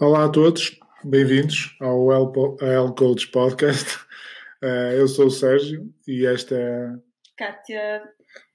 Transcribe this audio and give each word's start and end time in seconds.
Olá 0.00 0.26
a 0.26 0.28
todos, 0.28 0.78
bem-vindos 1.02 1.76
ao 1.80 2.12
El 2.12 2.94
Coach 2.94 3.26
Podcast. 3.32 3.96
Uh, 4.62 4.94
eu 4.94 5.08
sou 5.08 5.26
o 5.26 5.30
Sérgio 5.30 5.92
e 6.06 6.24
esta 6.24 6.54
é. 6.54 6.94
Kátia. 7.36 8.04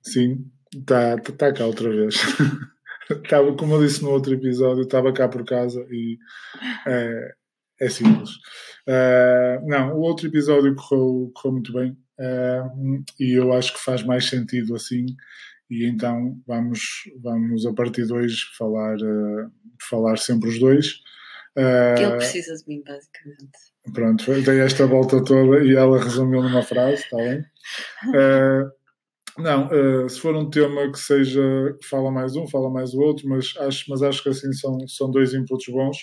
Sim, 0.01 0.49
está 0.73 1.17
tá 1.17 1.51
cá 1.51 1.65
outra 1.65 1.89
vez. 1.89 2.15
estava, 3.11 3.53
como 3.57 3.75
eu 3.75 3.85
disse 3.85 4.01
no 4.01 4.11
outro 4.11 4.33
episódio, 4.33 4.83
estava 4.83 5.11
cá 5.11 5.27
por 5.27 5.43
casa 5.43 5.85
e 5.91 6.17
é, 6.87 7.33
é 7.81 7.89
simples. 7.89 8.29
Uh, 8.87 9.67
não, 9.67 9.97
o 9.97 9.99
outro 9.99 10.27
episódio 10.27 10.73
correu, 10.75 11.29
correu 11.35 11.51
muito 11.51 11.73
bem 11.73 11.91
uh, 12.19 13.03
e 13.19 13.37
eu 13.37 13.51
acho 13.51 13.73
que 13.73 13.83
faz 13.83 14.01
mais 14.01 14.29
sentido 14.29 14.75
assim. 14.75 15.05
E 15.69 15.85
então 15.87 16.41
vamos, 16.47 16.79
vamos 17.21 17.65
a 17.65 17.73
partir 17.73 18.05
de 18.05 18.13
hoje 18.13 18.45
falar, 18.57 18.95
falar 19.89 20.17
sempre 20.17 20.47
os 20.47 20.57
dois. 20.57 21.03
Uh, 21.57 21.99
Ele 21.99 22.15
precisa 22.17 22.55
de 22.55 22.67
mim, 22.67 22.83
basicamente. 22.83 23.73
Pronto, 23.93 24.41
dei 24.41 24.59
esta 24.61 24.87
volta 24.87 25.23
toda 25.23 25.63
e 25.63 25.75
ela 25.75 26.03
resumiu 26.03 26.41
numa 26.41 26.63
frase, 26.63 27.03
está 27.03 27.17
bem? 27.17 27.39
Uh, 28.07 28.71
não, 29.37 29.67
uh, 29.67 30.09
se 30.09 30.19
for 30.19 30.35
um 30.35 30.49
tema 30.49 30.91
que 30.91 30.97
seja, 30.97 31.41
fala 31.83 32.11
mais 32.11 32.35
um, 32.35 32.47
fala 32.47 32.69
mais 32.69 32.93
o 32.93 33.01
outro, 33.01 33.27
mas 33.29 33.53
acho, 33.59 33.85
mas 33.89 34.01
acho 34.01 34.23
que 34.23 34.29
assim 34.29 34.51
são, 34.53 34.87
são 34.87 35.11
dois 35.11 35.33
inputs 35.33 35.71
bons. 35.71 35.97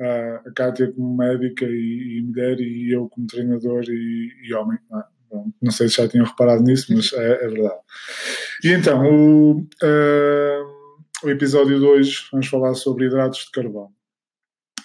A 0.00 0.52
Kátia 0.54 0.92
como 0.92 1.16
médica 1.16 1.64
e, 1.64 2.18
e, 2.18 2.22
mulher 2.22 2.60
e 2.60 2.92
eu 2.94 3.08
como 3.08 3.26
treinador 3.26 3.82
e, 3.88 4.30
e 4.44 4.54
homem. 4.54 4.78
Não, 4.88 5.00
é? 5.00 5.04
Não, 5.60 5.72
sei 5.72 5.88
se 5.88 5.96
já 5.96 6.08
tinham 6.08 6.24
reparado 6.24 6.62
nisso, 6.62 6.94
mas 6.94 7.12
é, 7.14 7.44
é 7.44 7.48
verdade. 7.48 7.80
E 8.62 8.68
então, 8.68 9.04
o, 9.04 9.66
o 11.24 11.28
episódio 11.28 11.80
2, 11.80 12.28
vamos 12.30 12.46
falar 12.46 12.74
sobre 12.74 13.06
hidratos 13.06 13.46
de 13.46 13.50
carbono. 13.50 13.97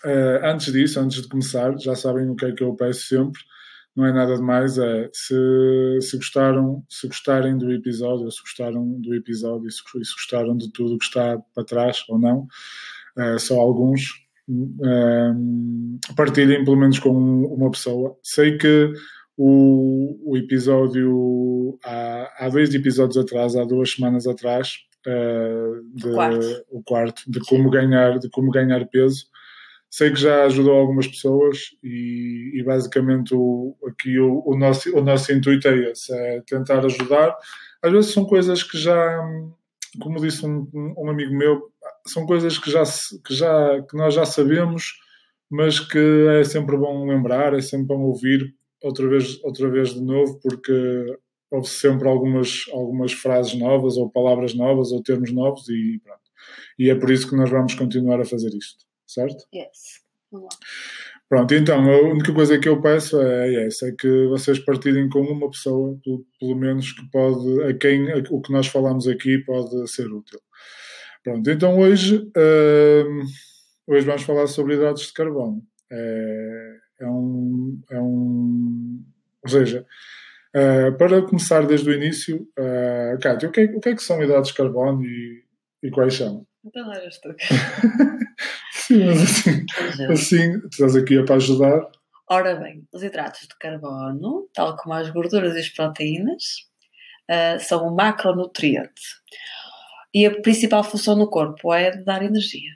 Uh, 0.05 0.45
antes 0.45 0.71
disso, 0.73 0.99
antes 0.99 1.21
de 1.21 1.29
começar, 1.29 1.77
já 1.79 1.95
sabem 1.95 2.29
o 2.29 2.35
que 2.35 2.45
é 2.45 2.51
que 2.51 2.63
eu 2.63 2.75
peço 2.75 3.07
sempre. 3.07 3.41
Não 3.95 4.05
é 4.05 4.11
nada 4.11 4.35
demais, 4.35 4.77
é 4.77 5.09
se, 5.13 5.99
se 6.01 6.17
gostaram, 6.17 6.83
se 6.89 7.07
gostarem 7.07 7.57
do 7.57 7.71
episódio, 7.71 8.29
se 8.31 8.41
gostaram 8.41 8.99
do 8.99 9.13
episódio, 9.13 9.69
se, 9.71 9.77
se 9.77 10.13
gostaram 10.13 10.57
de 10.57 10.71
tudo 10.73 10.97
que 10.97 11.05
está 11.05 11.37
para 11.53 11.63
trás 11.63 12.03
ou 12.09 12.19
não, 12.19 12.47
uh, 13.17 13.39
só 13.39 13.59
alguns, 13.59 14.01
uh, 14.49 16.15
partilhem 16.15 16.65
pelo 16.65 16.75
menos 16.75 16.99
com 16.99 17.11
uma 17.11 17.71
pessoa. 17.71 18.17
Sei 18.23 18.57
que 18.57 18.91
o, 19.37 20.31
o 20.31 20.37
episódio 20.37 21.77
há, 21.85 22.45
há 22.45 22.49
dois 22.49 22.73
episódios 22.73 23.17
atrás, 23.17 23.55
há 23.55 23.63
duas 23.63 23.91
semanas 23.91 24.27
atrás, 24.27 24.79
de, 25.05 26.07
o, 26.07 26.13
quarto. 26.13 26.65
o 26.71 26.83
quarto, 26.83 27.23
de 27.27 27.39
como 27.41 27.69
ganhar, 27.69 28.17
de 28.19 28.29
como 28.29 28.49
ganhar 28.49 28.85
peso 28.87 29.27
sei 29.93 30.09
que 30.09 30.19
já 30.19 30.45
ajudou 30.45 30.73
algumas 30.73 31.05
pessoas 31.05 31.67
e, 31.83 32.49
e 32.55 32.63
basicamente 32.63 33.35
o, 33.35 33.77
aqui 33.87 34.17
o, 34.17 34.41
o, 34.43 34.57
nosso, 34.57 34.89
o 34.97 35.03
nosso 35.03 35.31
intuito 35.31 35.67
é 35.67 35.91
esse, 35.91 36.11
é 36.11 36.41
tentar 36.47 36.83
ajudar. 36.83 37.37
Às 37.79 37.91
vezes 37.91 38.11
são 38.11 38.25
coisas 38.25 38.63
que 38.63 38.75
já, 38.75 39.21
como 40.01 40.19
disse 40.19 40.47
um, 40.47 40.67
um 40.97 41.11
amigo 41.11 41.31
meu, 41.35 41.69
são 42.07 42.25
coisas 42.25 42.57
que 42.57 42.71
já, 42.71 42.81
que 43.23 43.35
já 43.35 43.83
que 43.83 43.95
nós 43.95 44.15
já 44.15 44.25
sabemos, 44.25 44.95
mas 45.47 45.79
que 45.79 46.25
é 46.39 46.43
sempre 46.43 46.75
bom 46.75 47.05
lembrar, 47.05 47.53
é 47.53 47.61
sempre 47.61 47.85
bom 47.85 48.01
ouvir 48.01 48.51
outra 48.81 49.07
vez, 49.07 49.39
outra 49.43 49.69
vez 49.69 49.93
de 49.93 50.01
novo, 50.01 50.39
porque 50.41 51.05
houve 51.51 51.67
sempre 51.67 52.07
algumas, 52.07 52.65
algumas 52.73 53.13
frases 53.13 53.53
novas, 53.53 53.95
ou 53.97 54.09
palavras 54.09 54.55
novas, 54.55 54.91
ou 54.91 55.03
termos 55.03 55.31
novos, 55.31 55.69
e 55.69 56.01
pronto. 56.03 56.19
E 56.79 56.89
é 56.89 56.95
por 56.95 57.11
isso 57.11 57.29
que 57.29 57.35
nós 57.35 57.51
vamos 57.51 57.75
continuar 57.75 58.19
a 58.19 58.25
fazer 58.25 58.49
isto 58.55 58.91
certo? 59.05 59.45
Yes. 59.53 60.03
Pronto, 61.29 61.53
então 61.53 61.89
a 61.89 62.01
única 62.01 62.33
coisa 62.33 62.59
que 62.59 62.67
eu 62.67 62.81
peço 62.81 63.19
é 63.21 63.65
essa, 63.65 63.87
é 63.87 63.91
que 63.91 64.27
vocês 64.27 64.59
partilhem 64.59 65.09
com 65.09 65.21
uma 65.21 65.49
pessoa, 65.49 65.97
pelo, 66.03 66.25
pelo 66.39 66.55
menos 66.55 66.91
que 66.91 67.09
pode, 67.11 67.63
a 67.63 67.73
quem 67.75 68.11
a, 68.11 68.17
o 68.29 68.41
que 68.41 68.51
nós 68.51 68.67
falamos 68.67 69.07
aqui 69.07 69.39
pode 69.39 69.87
ser 69.89 70.07
útil. 70.11 70.39
Pronto, 71.23 71.49
então 71.49 71.79
hoje, 71.79 72.17
uh, 72.17 73.21
hoje 73.87 74.05
vamos 74.05 74.23
falar 74.23 74.47
sobre 74.47 74.75
hidratos 74.75 75.07
de 75.07 75.13
carbono. 75.13 75.63
É, 75.91 76.75
é 77.01 77.07
um, 77.07 77.81
é 77.89 77.99
um, 77.99 79.03
ou 79.43 79.49
seja, 79.49 79.85
uh, 80.55 80.97
para 80.97 81.21
começar 81.21 81.65
desde 81.65 81.89
o 81.89 81.93
início, 81.93 82.47
uh, 82.59 83.19
Cátia, 83.21 83.49
o 83.49 83.51
que, 83.51 83.61
é, 83.61 83.65
o 83.65 83.79
que 83.79 83.89
é 83.89 83.95
que 83.95 84.03
são 84.03 84.21
hidratos 84.21 84.49
de 84.49 84.57
carbono 84.57 85.03
e, 85.05 85.43
e 85.81 85.89
quais 85.89 86.15
são? 86.15 86.45
Então 86.65 86.91
eras 86.93 87.19
tu. 87.19 87.29
Sim, 88.71 89.05
mas 89.05 89.21
assim, 89.21 89.65
assim, 90.11 90.61
estás 90.71 90.95
aqui 90.95 91.17
é 91.17 91.23
para 91.23 91.35
ajudar. 91.35 91.89
Ora 92.29 92.55
bem, 92.55 92.87
os 92.91 93.03
hidratos 93.03 93.41
de 93.41 93.55
carbono, 93.59 94.47
tal 94.53 94.75
como 94.77 94.95
as 94.95 95.09
gorduras 95.09 95.55
e 95.55 95.59
as 95.59 95.69
proteínas, 95.69 96.43
uh, 97.29 97.59
são 97.59 97.87
um 97.87 97.93
macronutriente. 97.93 99.01
E 100.13 100.25
a 100.25 100.41
principal 100.41 100.83
função 100.83 101.15
no 101.15 101.29
corpo 101.29 101.73
é 101.73 101.91
dar 101.97 102.23
energia, 102.23 102.71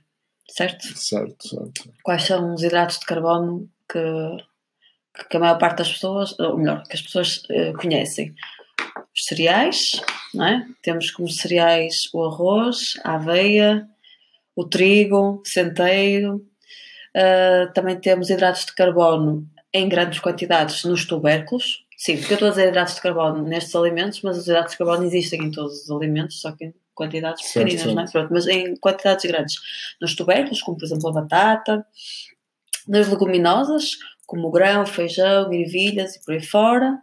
certo? 0.50 0.86
Certo, 0.98 1.48
certo. 1.48 1.94
Quais 2.04 2.24
são 2.24 2.54
os 2.54 2.64
hidratos 2.64 3.00
de 3.00 3.06
carbono 3.06 3.70
que, 3.90 4.00
que 5.30 5.38
a 5.38 5.40
maior 5.40 5.58
parte 5.58 5.78
das 5.78 5.94
pessoas, 5.94 6.38
ou 6.40 6.58
melhor, 6.58 6.84
que 6.84 6.96
as 6.96 7.02
pessoas 7.02 7.38
uh, 7.46 7.74
conhecem? 7.80 8.36
Os 9.18 9.26
cereais, 9.26 10.02
é? 10.40 10.64
Temos 10.84 11.10
como 11.10 11.28
cereais 11.28 11.96
o 12.14 12.24
arroz, 12.24 13.00
a 13.04 13.16
aveia, 13.16 13.88
o 14.56 14.64
trigo, 14.64 15.42
centeio. 15.44 16.36
Uh, 17.16 17.74
também 17.74 18.00
temos 18.00 18.30
hidratos 18.30 18.66
de 18.66 18.76
carbono 18.76 19.48
em 19.74 19.90
grandes 19.90 20.20
quantidades 20.20 20.84
nos 20.84 21.06
tubérculos. 21.06 21.86
Sim, 21.98 22.18
porque 22.18 22.34
eu 22.34 22.36
estou 22.36 22.48
a 22.50 22.52
dizer 22.52 22.68
hidratos 22.68 22.94
de 22.94 23.02
carbono 23.02 23.42
nestes 23.42 23.76
alimentos, 23.76 24.22
mas 24.22 24.38
os 24.38 24.48
hidratos 24.48 24.74
de 24.74 24.78
carbono 24.78 25.04
existem 25.04 25.42
em 25.42 25.52
todos 25.52 25.84
os 25.84 25.90
alimentos, 25.90 26.40
só 26.40 26.52
que 26.52 26.66
em 26.66 26.74
quantidades 26.94 27.44
certo, 27.44 27.66
pequeninas, 27.66 27.82
certo. 27.82 27.96
Não 27.96 28.04
é? 28.04 28.12
Pronto, 28.12 28.34
mas 28.34 28.48
em 28.48 28.76
quantidades 28.76 29.26
grandes. 29.26 29.56
Nos 30.00 30.16
tubérculos, 30.16 30.62
como 30.62 30.78
por 30.78 30.86
exemplo 30.86 31.10
a 31.10 31.14
batata, 31.14 31.84
nas 32.88 33.08
leguminosas, 33.08 33.90
como 34.28 34.48
o 34.48 34.52
grão, 34.52 34.86
feijão, 34.86 35.52
ervilhas 35.52 36.16
e 36.16 36.24
por 36.24 36.36
aí 36.36 36.44
fora. 36.44 37.00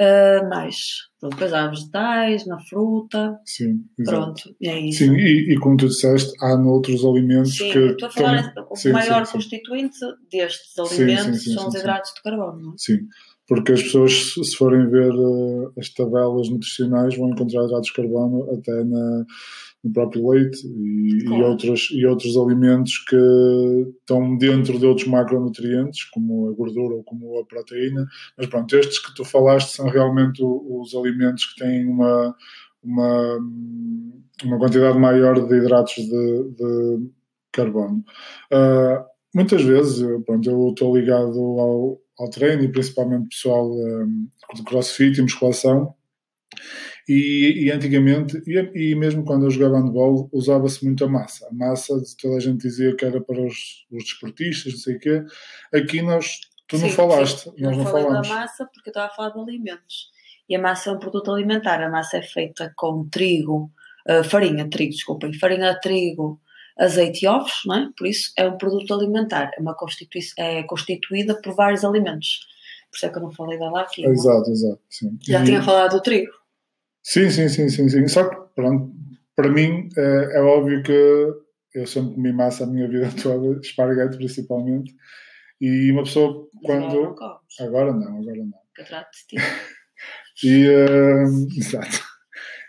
Uh, 0.00 0.48
mais 0.48 0.76
Pronto, 1.20 1.32
depois 1.32 1.52
há 1.52 1.66
vegetais, 1.66 2.46
na 2.46 2.60
fruta. 2.60 3.40
Sim, 3.44 3.84
exato. 3.98 4.16
Pronto, 4.16 4.56
é 4.62 4.78
isso. 4.78 4.98
Sim, 4.98 5.16
e, 5.16 5.52
e, 5.52 5.58
como 5.58 5.76
tu 5.76 5.88
disseste, 5.88 6.32
há 6.40 6.56
noutros 6.56 7.04
alimentos 7.04 7.56
sim, 7.56 7.72
que. 7.72 7.78
Estou 7.78 8.08
a 8.08 8.12
falar, 8.12 8.54
o 8.70 8.76
sim, 8.76 8.92
maior 8.92 9.26
sim, 9.26 9.32
constituinte 9.32 9.98
destes 10.30 10.78
alimentos 10.78 11.42
são 11.42 11.66
os 11.66 11.74
hidratos 11.74 12.14
de 12.14 12.22
carbono. 12.22 12.60
Não 12.60 12.70
é? 12.70 12.74
Sim, 12.76 12.98
porque 13.48 13.72
as 13.72 13.82
pessoas, 13.82 14.12
se 14.34 14.56
forem 14.56 14.88
ver 14.88 15.12
uh, 15.12 15.72
as 15.76 15.88
tabelas 15.88 16.48
nutricionais, 16.48 17.16
vão 17.16 17.30
encontrar 17.30 17.64
hidratos 17.64 17.88
de 17.88 17.94
carbono 17.94 18.48
até 18.52 18.84
na 18.84 19.24
no 19.82 19.92
próprio 19.92 20.28
leite 20.28 20.66
e, 20.66 21.24
claro. 21.24 21.42
e, 21.42 21.44
outros, 21.44 21.88
e 21.92 22.06
outros 22.06 22.36
alimentos 22.36 22.98
que 23.08 23.16
estão 24.00 24.36
dentro 24.36 24.78
de 24.78 24.86
outros 24.86 25.06
macronutrientes, 25.06 26.04
como 26.10 26.48
a 26.48 26.52
gordura 26.52 26.96
ou 26.96 27.04
como 27.04 27.38
a 27.38 27.44
proteína. 27.46 28.06
Mas 28.36 28.46
pronto, 28.46 28.76
estes 28.76 28.98
que 28.98 29.14
tu 29.14 29.24
falaste 29.24 29.74
são 29.74 29.88
realmente 29.88 30.42
os 30.42 30.94
alimentos 30.94 31.44
que 31.46 31.64
têm 31.64 31.86
uma, 31.86 32.34
uma, 32.82 33.38
uma 34.44 34.58
quantidade 34.58 34.98
maior 34.98 35.46
de 35.46 35.54
hidratos 35.54 35.94
de, 35.94 36.50
de 36.56 37.10
carbono. 37.52 38.04
Uh, 38.52 39.04
muitas 39.34 39.62
vezes, 39.62 40.04
pronto, 40.26 40.50
eu 40.50 40.68
estou 40.70 40.96
ligado 40.96 41.38
ao, 41.38 42.00
ao 42.18 42.30
treino 42.30 42.64
e 42.64 42.72
principalmente 42.72 43.28
pessoal 43.28 43.70
um, 43.70 44.28
de 44.54 44.62
crossfit 44.64 45.18
e 45.18 45.22
musculação 45.22 45.94
e, 47.08 47.64
e 47.64 47.72
antigamente, 47.72 48.36
e, 48.46 48.90
e, 48.90 48.94
mesmo 48.94 49.24
quando 49.24 49.46
eu 49.46 49.50
jogava 49.50 49.80
handball, 49.80 50.28
usava-se 50.30 50.84
muito 50.84 51.04
a 51.04 51.08
massa. 51.08 51.48
A 51.48 51.54
massa, 51.54 51.94
toda 52.20 52.36
a 52.36 52.40
gente 52.40 52.58
dizia 52.58 52.94
que 52.94 53.04
era 53.04 53.18
para 53.18 53.40
os, 53.40 53.86
os 53.90 54.04
desportistas, 54.04 54.74
não 54.74 54.80
sei 54.80 54.96
o 54.96 55.00
quê. 55.00 55.24
Aqui 55.72 56.02
nós, 56.02 56.38
tu 56.68 56.76
sim, 56.76 56.82
não 56.82 56.90
falaste, 56.90 57.44
sim. 57.44 57.52
nós 57.60 57.76
não, 57.76 57.84
não 57.84 57.90
falamos. 57.90 58.28
da 58.28 58.34
massa 58.34 58.66
porque 58.66 58.90
eu 58.90 58.92
estava 58.92 59.06
a 59.06 59.14
falar 59.14 59.30
de 59.30 59.40
alimentos. 59.40 60.10
E 60.46 60.54
a 60.54 60.60
massa 60.60 60.90
é 60.90 60.92
um 60.92 60.98
produto 60.98 61.32
alimentar. 61.32 61.82
A 61.82 61.90
massa 61.90 62.18
é 62.18 62.22
feita 62.22 62.72
com 62.76 63.08
trigo, 63.08 63.70
uh, 64.06 64.22
farinha, 64.24 64.68
trigo, 64.68 64.92
desculpem, 64.92 65.32
farinha 65.32 65.72
de 65.72 65.80
trigo, 65.80 66.38
azeite 66.78 67.24
e 67.24 67.28
ovos, 67.28 67.62
não 67.64 67.74
é? 67.74 67.88
Por 67.96 68.06
isso 68.06 68.32
é 68.36 68.46
um 68.46 68.58
produto 68.58 68.92
alimentar. 68.92 69.50
É, 69.56 69.60
uma 69.62 69.74
constitui 69.74 70.20
é 70.36 70.62
constituída 70.64 71.40
por 71.40 71.54
vários 71.54 71.84
alimentos. 71.84 72.40
Por 72.90 72.96
isso 72.96 73.06
é 73.06 73.08
que 73.08 73.18
eu 73.18 73.22
não 73.22 73.32
falei 73.32 73.58
dela 73.58 73.80
aqui. 73.80 74.04
Exato, 74.04 74.50
exato. 74.50 74.80
Sim. 74.90 75.18
Já 75.26 75.40
e... 75.40 75.44
tinha 75.44 75.62
falado 75.62 75.92
do 75.92 76.02
trigo. 76.02 76.32
Sim, 77.08 77.30
sim, 77.30 77.48
sim, 77.48 77.70
sim, 77.70 77.88
sim. 77.88 78.06
Só 78.06 78.28
que, 78.28 78.36
pronto, 78.54 78.92
para 79.34 79.48
mim 79.48 79.88
é, 79.96 80.36
é 80.36 80.40
óbvio 80.42 80.82
que 80.82 80.92
eu 81.74 81.86
sempre 81.86 82.14
comi 82.14 82.34
massa 82.34 82.64
a 82.64 82.66
minha 82.66 82.86
vida 82.86 83.08
toda, 83.22 83.58
esparguete 83.60 84.18
principalmente, 84.18 84.94
e 85.58 85.90
uma 85.90 86.02
pessoa 86.02 86.46
quando. 86.62 87.14
Agora 87.60 87.94
não, 87.94 88.18
agora 88.18 88.44
não. 88.44 88.58
Eu 88.76 88.84
trato 88.84 89.08
de 89.30 89.40
ti. 90.36 90.46
e, 90.48 90.68
uh, 90.68 91.58
exato. 91.58 91.98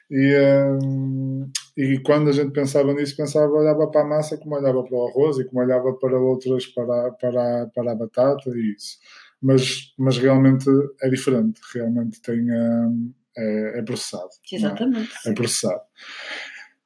E, 0.10 0.34
uh, 0.38 1.52
e 1.76 2.00
quando 2.00 2.30
a 2.30 2.32
gente 2.32 2.54
pensava 2.54 2.94
nisso, 2.94 3.18
pensava, 3.18 3.52
olhava 3.52 3.92
para 3.92 4.02
a 4.02 4.08
massa 4.08 4.38
como 4.38 4.56
olhava 4.56 4.82
para 4.84 4.96
o 4.98 5.08
arroz 5.10 5.38
e 5.38 5.46
como 5.46 5.62
olhava 5.62 5.94
para 5.96 6.18
outras, 6.18 6.66
para, 6.68 7.12
para, 7.12 7.68
para 7.76 7.92
a 7.92 7.96
batata 7.96 8.50
e 8.52 8.74
isso. 8.74 9.00
Mas, 9.42 9.94
mas 9.98 10.18
realmente 10.18 10.70
é 11.02 11.10
diferente, 11.10 11.60
realmente 11.74 12.22
tem, 12.22 12.40
um, 12.52 13.14
é, 13.40 13.80
é, 13.80 13.82
processado. 13.82 14.30
É? 14.52 14.56
Exatamente. 14.56 15.12
É, 15.26 15.30
é 15.30 15.34
processado. 15.34 15.82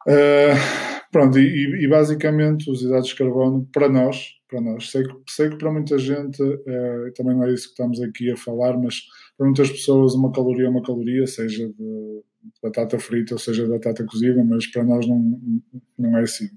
Uh, 0.07 1.03
pronto, 1.11 1.39
e, 1.39 1.83
e, 1.83 1.88
basicamente 1.88 2.69
os 2.69 2.81
hidratos 2.81 3.09
de 3.09 3.15
carbono, 3.15 3.67
para 3.71 3.88
nós, 3.88 4.33
para 4.50 4.59
nós, 4.59 4.91
sei 4.91 5.03
que, 5.03 5.15
sei 5.29 5.50
que 5.50 5.57
para 5.57 5.71
muita 5.71 5.97
gente, 5.97 6.44
uh, 6.44 7.13
também 7.15 7.35
não 7.35 7.45
é 7.45 7.53
isso 7.53 7.67
que 7.67 7.71
estamos 7.71 8.01
aqui 8.01 8.29
a 8.29 8.35
falar, 8.35 8.77
mas 8.77 8.95
para 9.38 9.45
muitas 9.45 9.69
pessoas 9.69 10.13
uma 10.13 10.31
caloria 10.31 10.65
é 10.65 10.69
uma 10.69 10.83
caloria, 10.83 11.25
seja 11.25 11.67
de 11.69 12.23
batata 12.61 12.99
frita 12.99 13.35
ou 13.35 13.39
seja 13.39 13.63
de 13.63 13.69
batata 13.69 14.06
cozida, 14.06 14.44
mas 14.44 14.67
para 14.67 14.83
nós 14.83 15.07
não, 15.07 15.39
não 15.97 16.17
é 16.17 16.23
assim. 16.23 16.49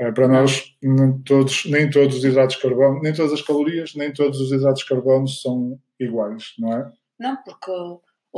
Uh, 0.00 0.14
para 0.14 0.28
nós, 0.28 0.76
nem 0.80 1.18
todos, 1.22 1.64
nem 1.66 1.90
todos 1.90 2.18
os 2.18 2.24
hidratos 2.24 2.54
de 2.54 2.62
carbono, 2.62 3.00
nem 3.02 3.12
todas 3.12 3.32
as 3.32 3.42
calorias, 3.42 3.94
nem 3.96 4.12
todos 4.12 4.40
os 4.40 4.52
hidratos 4.52 4.82
de 4.82 4.88
carbono 4.88 5.26
são 5.26 5.76
iguais, 5.98 6.54
não 6.56 6.72
é? 6.72 6.92
Não, 7.18 7.36
porque 7.42 7.72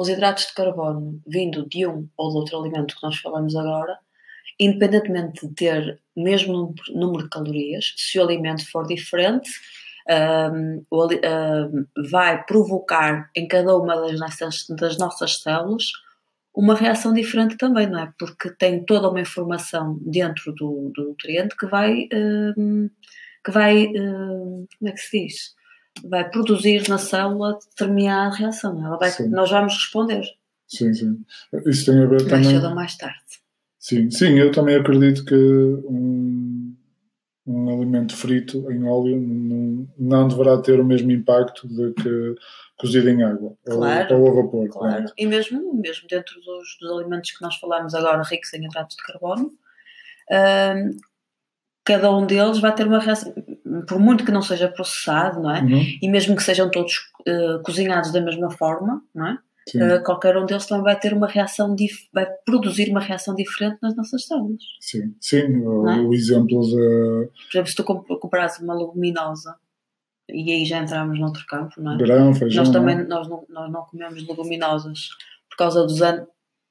os 0.00 0.08
hidratos 0.08 0.46
de 0.46 0.54
carbono 0.54 1.20
vindo 1.26 1.68
de 1.68 1.86
um 1.86 2.08
ou 2.16 2.30
de 2.30 2.36
outro 2.36 2.60
alimento 2.60 2.94
que 2.94 3.02
nós 3.02 3.16
falamos 3.16 3.56
agora 3.56 3.98
independentemente 4.58 5.46
de 5.46 5.54
ter 5.54 6.00
o 6.16 6.22
mesmo 6.22 6.74
número 6.90 7.24
de 7.24 7.30
calorias, 7.30 7.94
se 7.96 8.18
o 8.18 8.22
alimento 8.22 8.68
for 8.70 8.86
diferente, 8.86 9.48
um, 10.52 10.84
um, 10.92 11.86
vai 12.10 12.44
provocar 12.44 13.30
em 13.36 13.46
cada 13.46 13.76
uma 13.76 13.94
das 14.00 14.18
nossas, 14.18 14.66
das 14.68 14.98
nossas 14.98 15.40
células 15.40 15.84
uma 16.54 16.74
reação 16.74 17.12
diferente 17.12 17.56
também, 17.56 17.86
não 17.86 18.00
é? 18.00 18.12
Porque 18.18 18.50
tem 18.50 18.84
toda 18.84 19.08
uma 19.08 19.20
informação 19.20 19.96
dentro 20.00 20.52
do, 20.54 20.90
do 20.92 21.10
nutriente 21.10 21.56
que 21.56 21.66
vai, 21.66 22.08
um, 22.12 22.90
que 23.44 23.50
vai, 23.52 23.86
como 23.86 24.88
é 24.88 24.90
que 24.90 24.98
se 24.98 25.24
diz? 25.24 25.57
Vai 26.04 26.28
produzir 26.30 26.88
na 26.88 26.98
célula 26.98 27.58
determinada 27.70 28.34
reação. 28.34 28.80
É? 28.80 28.86
Ela 28.86 28.96
vai, 28.96 29.10
nós 29.28 29.50
vamos 29.50 29.74
responder. 29.74 30.24
Sim, 30.66 30.92
sim. 30.92 31.24
Isso 31.66 31.86
tem 31.86 32.02
a 32.02 32.06
ver 32.06 32.20
mais 32.20 32.28
também. 32.28 32.50
Cedo 32.50 32.68
ou 32.68 32.74
mais 32.74 32.96
tarde. 32.96 33.18
Sim, 33.78 34.10
sim, 34.10 34.38
eu 34.38 34.52
também 34.52 34.76
acredito 34.76 35.24
que 35.24 35.34
um, 35.34 36.76
um 37.46 37.74
alimento 37.74 38.14
frito 38.14 38.70
em 38.70 38.84
óleo 38.84 39.18
não, 39.18 39.88
não 39.98 40.28
deverá 40.28 40.60
ter 40.60 40.78
o 40.78 40.84
mesmo 40.84 41.10
impacto 41.10 41.66
de 41.66 41.94
que 41.94 42.34
cozido 42.76 43.08
em 43.08 43.22
água 43.22 43.56
claro, 43.64 44.16
ou, 44.16 44.22
ou 44.22 44.30
a 44.30 44.42
vapor. 44.42 44.68
Claro. 44.68 44.94
claro. 44.94 45.12
E 45.16 45.26
mesmo, 45.26 45.74
mesmo 45.74 46.06
dentro 46.08 46.34
dos, 46.40 46.76
dos, 46.80 46.90
alimentos 46.90 47.30
que 47.30 47.42
nós 47.42 47.56
falamos 47.56 47.94
agora, 47.94 48.22
ricos 48.22 48.52
em 48.52 48.64
hidratos 48.64 48.96
de 48.96 49.02
carbono, 49.02 49.52
hum, 50.30 50.90
cada 51.84 52.14
um 52.14 52.26
deles 52.26 52.58
vai 52.58 52.74
ter 52.74 52.86
uma 52.86 52.98
reação, 52.98 53.34
por 53.86 53.98
muito 53.98 54.24
que 54.24 54.32
não 54.32 54.42
seja 54.42 54.68
processado, 54.68 55.40
não 55.40 55.54
é? 55.54 55.60
Uhum. 55.60 55.82
E 56.02 56.08
mesmo 56.08 56.36
que 56.36 56.42
sejam 56.42 56.70
todos 56.70 56.94
uh, 57.26 57.62
cozinhados 57.62 58.12
da 58.12 58.20
mesma 58.20 58.50
forma, 58.50 59.02
não 59.14 59.26
é? 59.26 59.38
Uh, 59.76 60.02
qualquer 60.02 60.36
um 60.36 60.46
deles 60.46 60.66
também 60.66 60.84
vai 60.84 60.98
ter 60.98 61.12
uma 61.12 61.26
reação, 61.26 61.76
vai 62.12 62.26
produzir 62.46 62.90
uma 62.90 63.00
reação 63.00 63.34
diferente 63.34 63.78
nas 63.82 63.94
nossas 63.94 64.26
células. 64.26 64.62
Sim, 64.80 65.14
sim. 65.20 65.58
O, 65.58 65.88
é? 65.88 66.00
o 66.00 66.14
exemplo 66.14 66.60
de. 66.62 67.28
Por 67.50 67.58
exemplo, 67.58 67.70
se 67.70 67.76
tu 67.76 67.84
comparares 67.84 68.58
uma 68.60 68.74
leguminosa, 68.74 69.56
e 70.30 70.52
aí 70.52 70.64
já 70.64 70.78
entramos 70.78 71.18
noutro 71.18 71.44
campo, 71.46 71.74
não 71.78 71.94
é? 71.94 71.98
Grão, 71.98 72.34
feijão. 72.34 72.64
Nós 72.64 72.72
também 72.72 73.06
nós 73.06 73.28
não, 73.28 73.44
nós 73.48 73.70
não 73.70 73.82
comemos 73.82 74.26
leguminosas 74.26 75.08
por 75.50 75.56
causa 75.56 75.82
dos 75.84 76.00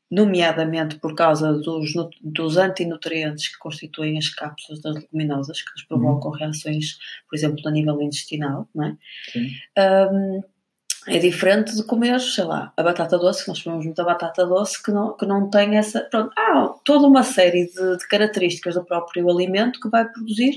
nomeadamente 0.09 0.97
por 0.97 1.13
causa 1.15 1.53
dos, 1.53 1.91
dos 2.21 2.57
antinutrientes 2.57 3.49
que 3.49 3.57
constituem 3.57 4.17
as 4.17 4.29
cápsulas 4.29 4.81
das 4.81 4.95
leguminosas, 4.95 5.61
que 5.61 5.71
nos 5.71 5.83
provocam 5.83 6.31
uhum. 6.31 6.37
reações, 6.37 6.97
por 7.29 7.35
exemplo, 7.35 7.61
a 7.65 7.71
nível 7.71 8.01
intestinal, 8.01 8.67
não 8.73 8.85
é? 8.85 8.97
Sim. 9.31 9.49
Um, 9.77 10.43
é 11.07 11.19
diferente 11.19 11.73
de 11.73 11.83
comer, 11.83 12.19
sei 12.19 12.43
lá, 12.43 12.73
a 12.75 12.83
batata 12.83 13.17
doce, 13.17 13.43
que 13.43 13.49
nós 13.49 13.61
comemos 13.61 13.85
muita 13.85 14.03
batata 14.03 14.45
doce, 14.45 14.81
que 14.83 14.91
não, 14.91 15.15
que 15.15 15.25
não 15.25 15.49
tem 15.49 15.77
essa. 15.77 16.01
Pronto, 16.01 16.33
há 16.37 16.67
toda 16.83 17.07
uma 17.07 17.23
série 17.23 17.67
de, 17.67 17.97
de 17.97 18.07
características 18.09 18.75
do 18.75 18.83
próprio 18.83 19.29
alimento 19.29 19.79
que 19.79 19.89
vai 19.89 20.05
produzir 20.05 20.55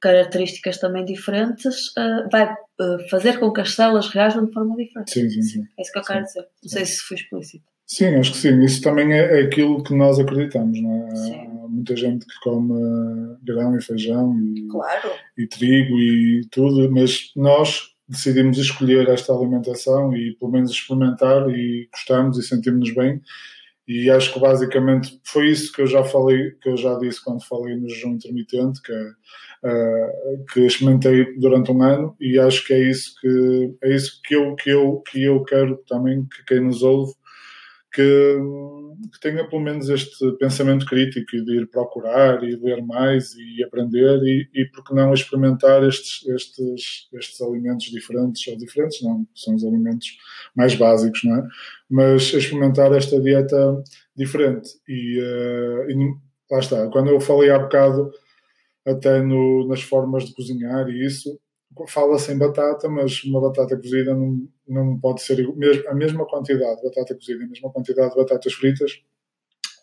características 0.00 0.78
também 0.78 1.04
diferentes, 1.04 1.88
uh, 1.96 2.28
vai 2.30 2.52
uh, 2.52 3.08
fazer 3.10 3.38
com 3.38 3.52
que 3.52 3.60
as 3.60 3.74
células 3.74 4.08
reajam 4.08 4.44
de 4.46 4.52
forma 4.52 4.74
diferente. 4.76 5.12
Sim, 5.12 5.30
sim, 5.30 5.42
sim. 5.42 5.64
É 5.78 5.82
isso 5.82 5.92
que 5.92 5.98
eu 5.98 6.02
quero 6.02 6.24
dizer. 6.24 6.48
Não 6.62 6.70
sei 6.70 6.86
se 6.86 6.98
fui 7.00 7.16
explícito. 7.16 7.73
Sim, 7.86 8.16
acho 8.16 8.32
que 8.32 8.38
sim. 8.38 8.62
Isso 8.62 8.80
também 8.80 9.12
é, 9.12 9.40
é 9.40 9.44
aquilo 9.44 9.82
que 9.82 9.94
nós 9.94 10.18
acreditamos, 10.18 10.80
não 10.80 11.06
é? 11.06 11.16
Sim. 11.16 11.34
Há 11.34 11.68
muita 11.68 11.96
gente 11.96 12.26
que 12.26 12.40
come 12.42 13.36
grão 13.42 13.76
e 13.76 13.82
feijão 13.82 14.38
e, 14.38 14.66
claro. 14.68 15.10
e 15.36 15.46
trigo 15.46 15.98
e 15.98 16.46
tudo, 16.50 16.90
mas 16.90 17.30
nós 17.36 17.94
decidimos 18.08 18.58
escolher 18.58 19.08
esta 19.08 19.32
alimentação 19.32 20.14
e 20.14 20.34
pelo 20.36 20.52
menos 20.52 20.70
experimentar 20.70 21.48
e 21.50 21.88
gostamos 21.92 22.38
e 22.38 22.42
sentimos-nos 22.42 22.94
bem 22.94 23.20
e 23.86 24.10
acho 24.10 24.32
que 24.32 24.40
basicamente 24.40 25.20
foi 25.24 25.50
isso 25.50 25.70
que 25.70 25.82
eu 25.82 25.86
já 25.86 26.02
falei, 26.02 26.52
que 26.52 26.70
eu 26.70 26.76
já 26.76 26.96
disse 26.98 27.22
quando 27.22 27.44
falei 27.44 27.76
no 27.76 27.88
jejum 27.88 28.12
intermitente, 28.12 28.80
que, 28.80 28.92
uh, 28.92 30.44
que 30.52 30.60
experimentei 30.60 31.38
durante 31.38 31.70
um 31.70 31.82
ano 31.82 32.16
e 32.18 32.38
acho 32.38 32.64
que 32.66 32.72
é 32.72 32.78
isso 32.78 33.14
que 33.20 33.74
é 33.82 33.94
isso 33.94 34.20
que 34.24 34.34
eu 34.34 34.54
que 34.54 34.70
eu 34.70 35.02
que 35.02 35.22
eu 35.22 35.42
quero 35.44 35.76
também 35.86 36.24
que 36.24 36.44
quem 36.46 36.60
nos 36.60 36.82
ouve 36.82 37.12
que, 37.94 38.36
que, 39.12 39.20
tenha 39.20 39.48
pelo 39.48 39.62
menos 39.62 39.88
este 39.88 40.32
pensamento 40.32 40.84
crítico 40.84 41.36
e 41.36 41.44
de 41.44 41.60
ir 41.60 41.70
procurar 41.70 42.42
e 42.42 42.56
ler 42.56 42.84
mais 42.84 43.34
e 43.36 43.62
aprender 43.62 44.20
e, 44.24 44.48
e 44.52 44.64
porque 44.66 44.92
não 44.92 45.14
experimentar 45.14 45.84
estes, 45.84 46.26
estes, 46.28 47.08
estes 47.12 47.40
alimentos 47.40 47.86
diferentes, 47.86 48.46
ou 48.48 48.58
diferentes 48.58 49.00
não, 49.00 49.24
são 49.34 49.54
os 49.54 49.64
alimentos 49.64 50.08
mais 50.56 50.74
básicos, 50.74 51.22
não 51.22 51.36
é? 51.36 51.48
Mas 51.88 52.22
experimentar 52.34 52.92
esta 52.92 53.20
dieta 53.20 53.82
diferente 54.16 54.70
e, 54.88 55.20
uh, 55.20 55.90
e 55.90 56.14
lá 56.50 56.58
está, 56.58 56.88
quando 56.90 57.10
eu 57.10 57.20
falei 57.20 57.50
há 57.50 57.58
bocado 57.58 58.10
até 58.84 59.22
no, 59.22 59.68
nas 59.68 59.82
formas 59.82 60.24
de 60.24 60.34
cozinhar 60.34 60.88
e 60.88 61.06
isso, 61.06 61.38
fala-se 61.88 62.32
em 62.32 62.38
batata, 62.38 62.88
mas 62.88 63.24
uma 63.24 63.40
batata 63.40 63.76
cozida 63.76 64.14
não, 64.14 64.48
não 64.66 64.98
pode 64.98 65.22
ser 65.22 65.46
a 65.88 65.94
mesma 65.94 66.26
quantidade 66.26 66.76
de 66.76 66.88
batata 66.88 67.14
cozida 67.14 67.42
e 67.42 67.46
a 67.46 67.48
mesma 67.48 67.70
quantidade 67.72 68.10
de 68.10 68.16
batatas 68.16 68.52
fritas. 68.52 69.02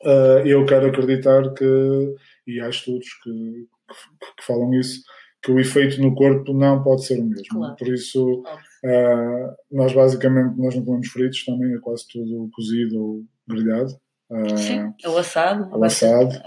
Uh, 0.03 0.45
eu 0.45 0.65
quero 0.65 0.87
acreditar 0.87 1.53
que, 1.53 2.15
e 2.47 2.59
há 2.59 2.69
estudos 2.69 3.07
que, 3.23 3.31
que, 3.31 4.33
que, 4.37 4.43
falam 4.43 4.73
isso, 4.73 5.03
que 5.43 5.51
o 5.51 5.59
efeito 5.59 6.01
no 6.01 6.15
corpo 6.15 6.53
não 6.53 6.81
pode 6.81 7.05
ser 7.05 7.19
o 7.19 7.23
mesmo. 7.23 7.59
Claro. 7.59 7.75
Por 7.75 7.87
isso, 7.87 8.41
uh, 8.41 9.55
nós 9.71 9.93
basicamente 9.93 10.57
nós 10.57 10.75
não 10.75 10.83
comemos 10.83 11.07
fritos, 11.09 11.45
também 11.45 11.73
é 11.73 11.79
quase 11.79 12.07
tudo 12.07 12.49
cozido 12.53 12.99
ou 12.99 13.23
grelhado. 13.47 13.93
Uh, 14.29 14.57
Sim, 14.57 14.93
ou 15.05 15.17
assado. 15.17 15.69
Ou 15.71 15.83
assado, 15.83 16.41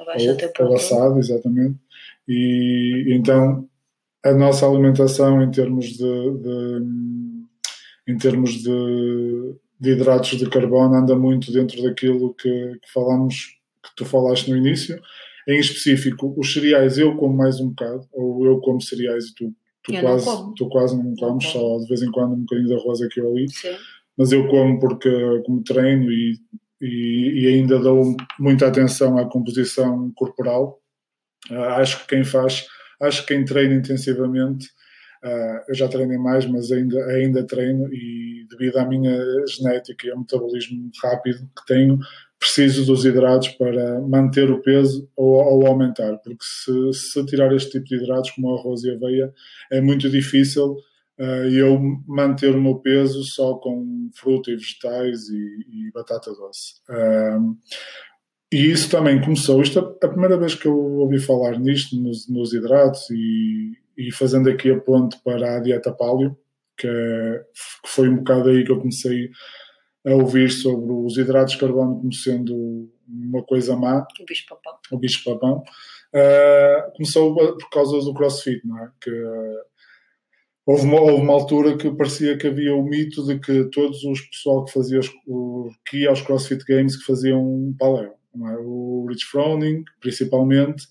ou, 0.58 0.66
ou 0.66 0.74
assado, 0.74 1.18
exatamente. 1.18 1.78
E 2.26 3.04
então 3.08 3.68
a 4.24 4.32
nossa 4.32 4.66
alimentação 4.66 5.42
em 5.42 5.50
termos 5.50 5.86
de, 5.86 5.98
de 5.98 7.04
em 8.08 8.16
termos 8.16 8.62
de, 8.62 9.54
de, 9.78 9.90
hidratos 9.90 10.38
de 10.38 10.48
carbono 10.48 10.94
anda 10.94 11.14
muito 11.14 11.52
dentro 11.52 11.82
daquilo 11.82 12.34
que, 12.34 12.78
que 12.82 12.92
falamos, 12.92 13.56
que 13.82 13.90
tu 13.96 14.04
falaste 14.04 14.50
no 14.50 14.56
início. 14.56 15.00
Em 15.46 15.58
específico, 15.58 16.34
os 16.38 16.52
cereais 16.52 16.96
eu 16.96 17.16
como 17.16 17.36
mais 17.36 17.60
um 17.60 17.68
bocado, 17.68 18.06
ou 18.12 18.46
eu 18.46 18.60
como 18.60 18.80
cereais 18.80 19.26
e 19.26 19.34
tu, 19.34 19.54
tu, 19.82 19.92
quase, 20.00 20.54
tu 20.56 20.68
quase 20.68 20.96
não 20.96 21.14
comes, 21.16 21.44
só 21.46 21.78
de 21.78 21.86
vez 21.86 22.02
em 22.02 22.10
quando 22.10 22.32
um 22.32 22.40
bocadinho 22.40 22.68
de 22.68 22.74
arroz 22.74 23.02
aqui 23.02 23.20
ou 23.20 23.30
ali. 23.30 23.50
Sim. 23.50 23.76
Mas 24.16 24.32
eu 24.32 24.48
como 24.48 24.78
porque 24.78 25.10
como 25.44 25.62
treino 25.62 26.10
e, 26.10 26.38
e, 26.80 27.42
e 27.42 27.46
ainda 27.48 27.78
dou 27.78 28.16
muita 28.38 28.68
atenção 28.68 29.18
à 29.18 29.28
composição 29.28 30.10
corporal. 30.14 30.80
Uh, 31.50 31.58
acho 31.76 32.00
que 32.00 32.14
quem 32.14 32.24
faz 32.24 32.66
Acho 33.04 33.22
que 33.22 33.34
quem 33.34 33.44
treina 33.44 33.74
intensivamente, 33.74 34.66
uh, 35.24 35.64
eu 35.68 35.74
já 35.74 35.88
treinei 35.88 36.18
mais, 36.18 36.46
mas 36.46 36.70
ainda, 36.70 37.04
ainda 37.06 37.46
treino 37.46 37.92
e 37.92 38.46
devido 38.50 38.78
à 38.78 38.86
minha 38.86 39.16
genética 39.46 40.06
e 40.06 40.10
ao 40.10 40.18
metabolismo 40.18 40.90
rápido 41.02 41.38
que 41.38 41.66
tenho, 41.66 41.98
preciso 42.38 42.84
dos 42.84 43.04
hidratos 43.04 43.48
para 43.48 44.00
manter 44.02 44.50
o 44.50 44.60
peso 44.60 45.08
ou, 45.16 45.36
ou 45.36 45.66
aumentar, 45.66 46.18
porque 46.18 46.44
se, 46.44 46.92
se, 46.92 47.26
tirar 47.26 47.52
este 47.54 47.70
tipo 47.70 47.86
de 47.86 47.96
hidratos, 47.96 48.32
como 48.32 48.54
arroz 48.54 48.84
e 48.84 48.90
aveia, 48.90 49.32
é 49.72 49.80
muito 49.80 50.10
difícil 50.10 50.76
uh, 51.18 51.48
eu 51.50 51.80
manter 52.06 52.54
o 52.54 52.60
meu 52.60 52.76
peso 52.76 53.24
só 53.24 53.54
com 53.54 54.10
fruta 54.14 54.50
e 54.50 54.56
vegetais 54.56 55.28
e, 55.28 55.36
e 55.36 55.90
batata 55.92 56.30
doce. 56.32 56.74
Uh, 56.88 57.56
e 58.54 58.70
isso 58.70 58.88
também 58.88 59.20
começou, 59.20 59.60
isto 59.60 59.80
é 59.80 60.06
a 60.06 60.08
primeira 60.08 60.38
vez 60.38 60.54
que 60.54 60.66
eu 60.66 60.78
ouvi 60.78 61.18
falar 61.18 61.58
nisto, 61.58 61.96
nos, 61.96 62.28
nos 62.28 62.52
hidratos, 62.52 63.10
e, 63.10 63.72
e, 63.98 64.12
fazendo 64.12 64.48
aqui 64.48 64.70
a 64.70 64.78
ponte 64.78 65.18
para 65.24 65.56
a 65.56 65.58
dieta 65.58 65.92
paleo, 65.92 66.38
que, 66.78 66.86
é, 66.86 67.44
que, 67.82 67.90
foi 67.90 68.08
um 68.08 68.18
bocado 68.18 68.50
aí 68.50 68.62
que 68.64 68.70
eu 68.70 68.78
comecei 68.78 69.28
a 70.06 70.14
ouvir 70.14 70.52
sobre 70.52 70.92
os 70.92 71.18
hidratos 71.18 71.54
de 71.54 71.58
carbono 71.58 71.96
como 71.96 72.12
sendo 72.12 72.88
uma 73.08 73.42
coisa 73.42 73.74
má, 73.74 74.06
O 74.20 74.24
bicho 74.24 74.46
papão. 74.48 74.78
o 74.92 74.98
bicho 74.98 75.24
papão, 75.24 75.58
uh, 76.14 76.92
começou 76.92 77.34
por 77.34 77.70
causa 77.70 77.98
do 78.02 78.14
crossfit, 78.14 78.64
não 78.64 78.78
é? 78.78 78.88
Que, 79.00 79.10
uh, 79.10 79.62
houve, 80.64 80.84
uma, 80.84 81.00
houve 81.00 81.22
uma 81.22 81.32
altura 81.32 81.76
que 81.76 81.90
parecia 81.90 82.38
que 82.38 82.46
havia 82.46 82.72
o 82.72 82.84
mito 82.84 83.26
de 83.26 83.40
que 83.40 83.64
todos 83.70 84.04
os 84.04 84.20
pessoal 84.20 84.64
que 84.64 84.72
fazia 84.72 85.00
os, 85.00 85.10
o, 85.26 85.70
que 85.84 86.02
ia 86.02 86.10
aos 86.10 86.22
crossfit 86.22 86.64
games 86.64 86.96
que 86.96 87.04
faziam 87.04 87.74
paleo, 87.76 88.12
não 88.12 88.23
é? 88.42 88.56
O 88.58 89.06
Rich 89.08 89.24
Froning, 89.26 89.84
principalmente, 90.00 90.84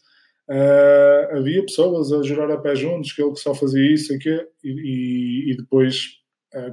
uh, 0.50 1.38
havia 1.38 1.62
pessoas 1.66 2.12
a 2.12 2.22
jurar 2.24 2.52
a 2.52 2.58
pé 2.58 2.76
juntos 2.76 3.12
que 3.12 3.22
ele 3.22 3.36
só 3.36 3.54
fazia 3.54 3.94
isso 3.94 4.14
aqui, 4.14 4.40
e, 4.64 5.52
e, 5.52 5.58
depois 5.58 6.22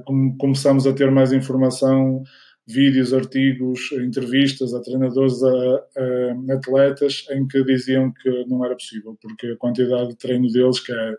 como 0.05 0.37
começamos 0.37 0.85
a 0.85 0.93
ter 0.93 1.09
mais 1.09 1.33
informação 1.33 2.23
vídeos, 2.67 3.13
artigos, 3.13 3.91
entrevistas 3.93 4.73
a 4.73 4.81
treinadores, 4.81 5.41
a, 5.43 5.49
a, 5.49 6.55
atletas, 6.55 7.25
em 7.31 7.47
que 7.47 7.63
diziam 7.63 8.13
que 8.13 8.45
não 8.45 8.63
era 8.63 8.75
possível, 8.75 9.17
porque 9.21 9.47
a 9.47 9.57
quantidade 9.57 10.09
de 10.09 10.17
treino 10.17 10.47
deles, 10.47 10.79
que 10.79 10.91
é 10.91 11.15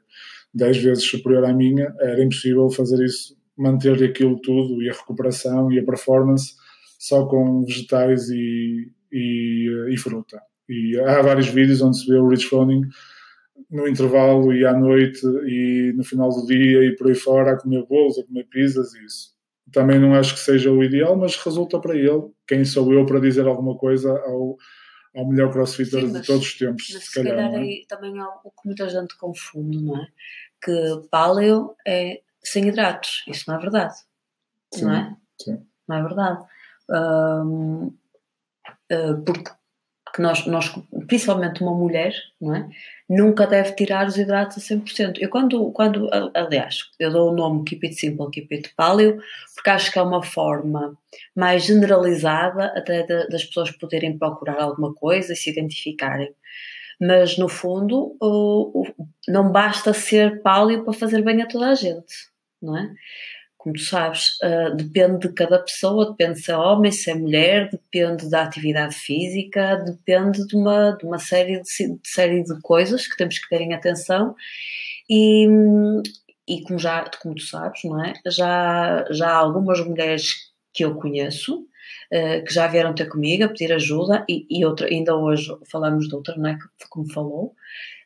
10 0.54 0.76
vezes 0.78 1.04
superior 1.04 1.44
à 1.44 1.52
minha, 1.52 1.92
era 2.00 2.22
impossível 2.22 2.70
fazer 2.70 3.04
isso, 3.04 3.36
manter 3.56 4.02
aquilo 4.02 4.40
tudo, 4.40 4.82
e 4.82 4.88
a 4.88 4.92
recuperação 4.92 5.70
e 5.70 5.78
a 5.78 5.84
performance, 5.84 6.54
só 6.98 7.26
com 7.26 7.64
vegetais 7.64 8.30
e, 8.30 8.90
e, 9.12 9.68
e 9.90 9.96
fruta. 9.96 10.40
E 10.68 10.98
há 10.98 11.20
vários 11.22 11.48
vídeos 11.48 11.82
onde 11.82 11.98
se 11.98 12.06
vê 12.06 12.16
o 12.16 12.28
Rich 12.28 12.46
Froning 12.46 12.82
no 13.70 13.86
intervalo 13.86 14.52
e 14.52 14.64
à 14.64 14.72
noite 14.72 15.20
e 15.46 15.92
no 15.94 16.04
final 16.04 16.30
do 16.30 16.46
dia 16.46 16.84
e 16.84 16.96
por 16.96 17.08
aí 17.08 17.14
fora 17.14 17.52
a 17.52 17.58
comer 17.58 17.84
bolos, 17.86 18.18
a 18.18 18.24
comer 18.24 18.44
pizzas 18.44 18.94
e 18.94 19.04
isso 19.04 19.32
também 19.72 19.98
não 19.98 20.14
acho 20.14 20.34
que 20.34 20.40
seja 20.40 20.70
o 20.70 20.84
ideal, 20.84 21.16
mas 21.16 21.36
resulta 21.36 21.80
para 21.80 21.96
ele. 21.96 22.30
Quem 22.46 22.64
sou 22.64 22.92
eu 22.92 23.06
para 23.06 23.20
dizer 23.20 23.46
alguma 23.46 23.76
coisa 23.76 24.10
ao, 24.10 24.56
ao 25.16 25.26
melhor 25.26 25.50
crossfitter 25.50 26.00
Sim, 26.00 26.12
mas, 26.12 26.20
de 26.20 26.26
todos 26.26 26.46
os 26.46 26.58
tempos? 26.58 26.88
Mas 26.92 27.04
se, 27.04 27.14
calhar, 27.14 27.36
calhar 27.36 27.54
é? 27.54 27.58
aí 27.58 27.84
também 27.88 28.18
há 28.20 28.28
o 28.44 28.50
que 28.50 28.66
muita 28.66 28.88
gente 28.88 29.16
confunde, 29.16 29.82
não 29.82 29.96
é? 29.96 30.06
Que 30.62 31.08
paleo 31.10 31.74
é 31.86 32.20
sem 32.42 32.68
hidratos. 32.68 33.24
Isso 33.26 33.44
não 33.48 33.56
é 33.56 33.60
verdade. 33.60 33.94
Sim, 34.74 34.84
não 34.84 34.94
é? 34.94 35.16
Sim. 35.40 35.66
Não 35.88 35.96
é 35.96 36.02
verdade. 36.02 36.44
Porque 39.24 39.50
que 40.14 40.20
nós, 40.20 40.46
nós, 40.46 40.70
principalmente 41.06 41.62
uma 41.62 41.74
mulher, 41.74 42.14
não 42.40 42.54
é? 42.54 42.68
nunca 43.08 43.46
deve 43.46 43.72
tirar 43.74 44.06
os 44.06 44.16
hidratos 44.16 44.58
a 44.58 44.74
100%. 44.74 45.18
Eu 45.18 45.28
quando, 45.28 45.70
quando 45.72 46.08
aliás, 46.34 46.90
eu 46.98 47.10
dou 47.10 47.30
o 47.30 47.34
nome 47.34 47.64
Keep 47.64 47.86
It 47.86 47.98
Simple, 47.98 48.30
Keep 48.30 48.54
It 48.54 48.74
Paleo, 48.76 49.18
porque 49.54 49.70
acho 49.70 49.90
que 49.90 49.98
é 49.98 50.02
uma 50.02 50.22
forma 50.22 50.96
mais 51.34 51.64
generalizada 51.64 52.66
até 52.76 53.02
de, 53.02 53.28
das 53.28 53.44
pessoas 53.44 53.70
poderem 53.70 54.18
procurar 54.18 54.60
alguma 54.60 54.94
coisa 54.94 55.32
e 55.32 55.36
se 55.36 55.50
identificarem. 55.50 56.32
Mas, 57.00 57.36
no 57.36 57.48
fundo, 57.48 58.16
não 59.26 59.50
basta 59.50 59.92
ser 59.92 60.40
paleo 60.42 60.84
para 60.84 60.92
fazer 60.92 61.22
bem 61.22 61.42
a 61.42 61.46
toda 61.46 61.70
a 61.70 61.74
gente, 61.74 62.14
não 62.60 62.76
é? 62.76 62.94
Como 63.62 63.76
tu 63.76 63.80
sabes, 63.82 64.40
uh, 64.42 64.74
depende 64.74 65.28
de 65.28 65.32
cada 65.34 65.56
pessoa, 65.60 66.10
depende 66.10 66.40
se 66.40 66.50
é 66.50 66.56
homem, 66.56 66.90
se 66.90 67.08
é 67.12 67.14
mulher, 67.14 67.70
depende 67.70 68.28
da 68.28 68.42
atividade 68.42 68.96
física, 68.96 69.76
depende 69.76 70.44
de 70.48 70.56
uma, 70.56 70.90
de 70.98 71.06
uma 71.06 71.20
série, 71.20 71.62
de, 71.62 71.88
de 71.94 72.08
série 72.08 72.42
de 72.42 72.60
coisas 72.60 73.06
que 73.06 73.16
temos 73.16 73.38
que 73.38 73.48
ter 73.48 73.60
em 73.60 73.72
atenção 73.72 74.34
e, 75.08 75.46
e 76.48 76.62
como, 76.62 76.76
já, 76.76 77.08
como 77.22 77.36
tu 77.36 77.42
sabes, 77.42 77.84
não 77.84 78.04
é? 78.04 78.14
já, 78.26 79.04
já 79.12 79.28
há 79.28 79.36
algumas 79.36 79.78
mulheres 79.86 80.50
que 80.74 80.84
eu 80.84 80.96
conheço 80.96 81.60
uh, 81.60 82.44
que 82.44 82.52
já 82.52 82.66
vieram 82.66 82.92
ter 82.92 83.08
comigo 83.08 83.44
a 83.44 83.48
pedir 83.48 83.72
ajuda 83.72 84.26
e, 84.28 84.44
e 84.50 84.64
outra, 84.64 84.88
ainda 84.88 85.14
hoje 85.14 85.56
falamos 85.70 86.08
de 86.08 86.16
outra, 86.16 86.34
não 86.36 86.50
é? 86.50 86.58
Como 86.90 87.08
falou, 87.12 87.54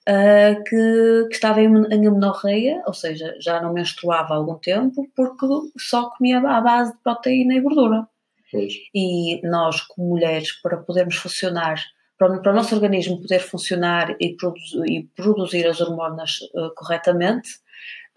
uh, 0.09 0.65
que, 0.65 1.27
que, 1.29 1.35
estava 1.35 1.61
em, 1.61 1.67
em 1.67 2.07
amenorreia, 2.07 2.83
ou 2.87 2.95
seja, 2.95 3.37
já 3.41 3.61
não 3.61 3.73
menstruava 3.73 4.35
há 4.35 4.37
algum 4.37 4.57
tempo, 4.57 5.07
porque 5.15 5.47
só 5.79 6.11
comia 6.11 6.39
à 6.39 6.61
base 6.61 6.93
de 6.93 7.03
proteína 7.03 7.55
e 7.55 7.61
gordura. 7.61 8.07
Pois. 8.51 8.73
E 8.95 9.41
nós, 9.47 9.81
como 9.83 10.09
mulheres, 10.09 10.53
para 10.63 10.77
podermos 10.77 11.17
funcionar, 11.17 11.83
para, 12.19 12.39
para 12.41 12.53
o 12.53 12.55
nosso 12.55 12.75
organismo 12.75 13.21
poder 13.21 13.41
funcionar 13.41 14.17
e, 14.21 14.37
e 14.87 15.03
produzir 15.15 15.67
as 15.67 15.81
hormonas 15.81 16.39
uh, 16.55 16.73
corretamente, 16.77 17.51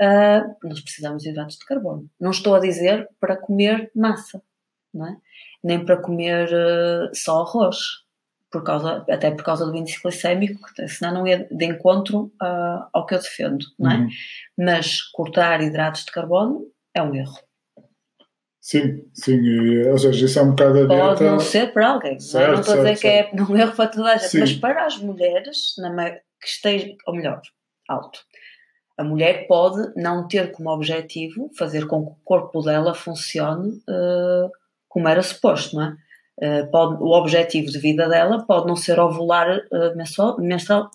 uh, 0.02 0.68
nós 0.68 0.80
precisamos 0.82 1.24
de 1.24 1.30
hidratos 1.30 1.58
de 1.58 1.66
carbono. 1.66 2.10
Não 2.20 2.32
estou 2.32 2.56
a 2.56 2.60
dizer 2.60 3.10
para 3.20 3.36
comer 3.36 3.92
massa, 3.96 4.42
não 4.94 5.08
é? 5.08 5.18
nem 5.64 5.84
para 5.84 5.98
comer 5.98 6.48
uh, 6.48 7.10
só 7.14 7.42
arroz 7.42 7.78
por 8.52 8.64
causa, 8.64 9.06
até 9.10 9.32
por 9.32 9.44
causa 9.44 9.66
do 9.66 9.76
índice 9.76 10.02
glicémico, 10.02 10.60
senão 10.88 11.14
não 11.14 11.28
ia 11.28 11.48
de 11.52 11.66
encontro 11.66 12.32
uh, 12.42 12.88
ao 12.92 13.06
que 13.06 13.14
eu 13.14 13.20
defendo, 13.20 13.66
não 13.78 13.92
é? 13.92 13.98
Uhum. 13.98 14.10
Mas 14.58 15.02
cortar 15.12 15.62
hidratos 15.62 16.06
de 16.06 16.12
carbono 16.12 16.66
é 16.94 17.02
um 17.02 17.14
erro. 17.14 17.38
Sim, 18.60 19.04
sim, 19.14 19.40
ou 19.88 19.98
seja, 19.98 20.26
isso 20.26 20.38
é 20.38 20.42
um 20.44 20.50
bocado 20.52 20.80
a 20.80 20.86
dieta... 20.86 20.96
Pode 20.96 21.24
não 21.24 21.40
ser 21.40 21.74
para 21.74 21.90
alguém, 21.90 22.20
certo, 22.20 22.46
não, 22.46 22.52
é? 22.52 22.54
não 22.54 22.62
estou 22.62 22.74
a 22.74 22.78
dizer 22.78 22.98
certo. 22.98 23.36
que 23.36 23.42
é 23.42 23.44
um 23.44 23.58
erro 23.58 23.76
para 23.76 23.90
toda 23.90 24.12
a 24.12 24.18
gente, 24.18 24.30
sim. 24.30 24.40
mas 24.40 24.54
para 24.54 24.86
as 24.86 24.98
mulheres, 24.98 25.74
na, 25.78 26.12
que 26.12 26.20
estejam, 26.46 26.96
ou 27.08 27.16
melhor, 27.16 27.42
alto, 27.88 28.20
a 28.98 29.04
mulher 29.04 29.48
pode 29.48 29.94
não 29.96 30.28
ter 30.28 30.52
como 30.52 30.70
objetivo 30.70 31.50
fazer 31.58 31.88
com 31.88 32.06
que 32.06 32.12
o 32.12 32.24
corpo 32.24 32.62
dela 32.62 32.94
funcione 32.94 33.70
uh, 33.70 34.52
como 34.90 35.08
era 35.08 35.24
suposto, 35.24 35.78
não 35.78 35.84
é? 35.84 35.96
Eh, 36.42 36.64
pode, 36.68 37.02
o 37.04 37.12
objetivo 37.12 37.68
de 37.70 37.80
vida 37.80 38.08
dela 38.08 38.46
pode 38.46 38.68
não 38.68 38.76
ser 38.76 38.98
ovular 39.00 39.58
uh, 39.58 39.98
mensual, 39.98 40.40
menstrual, 40.40 40.90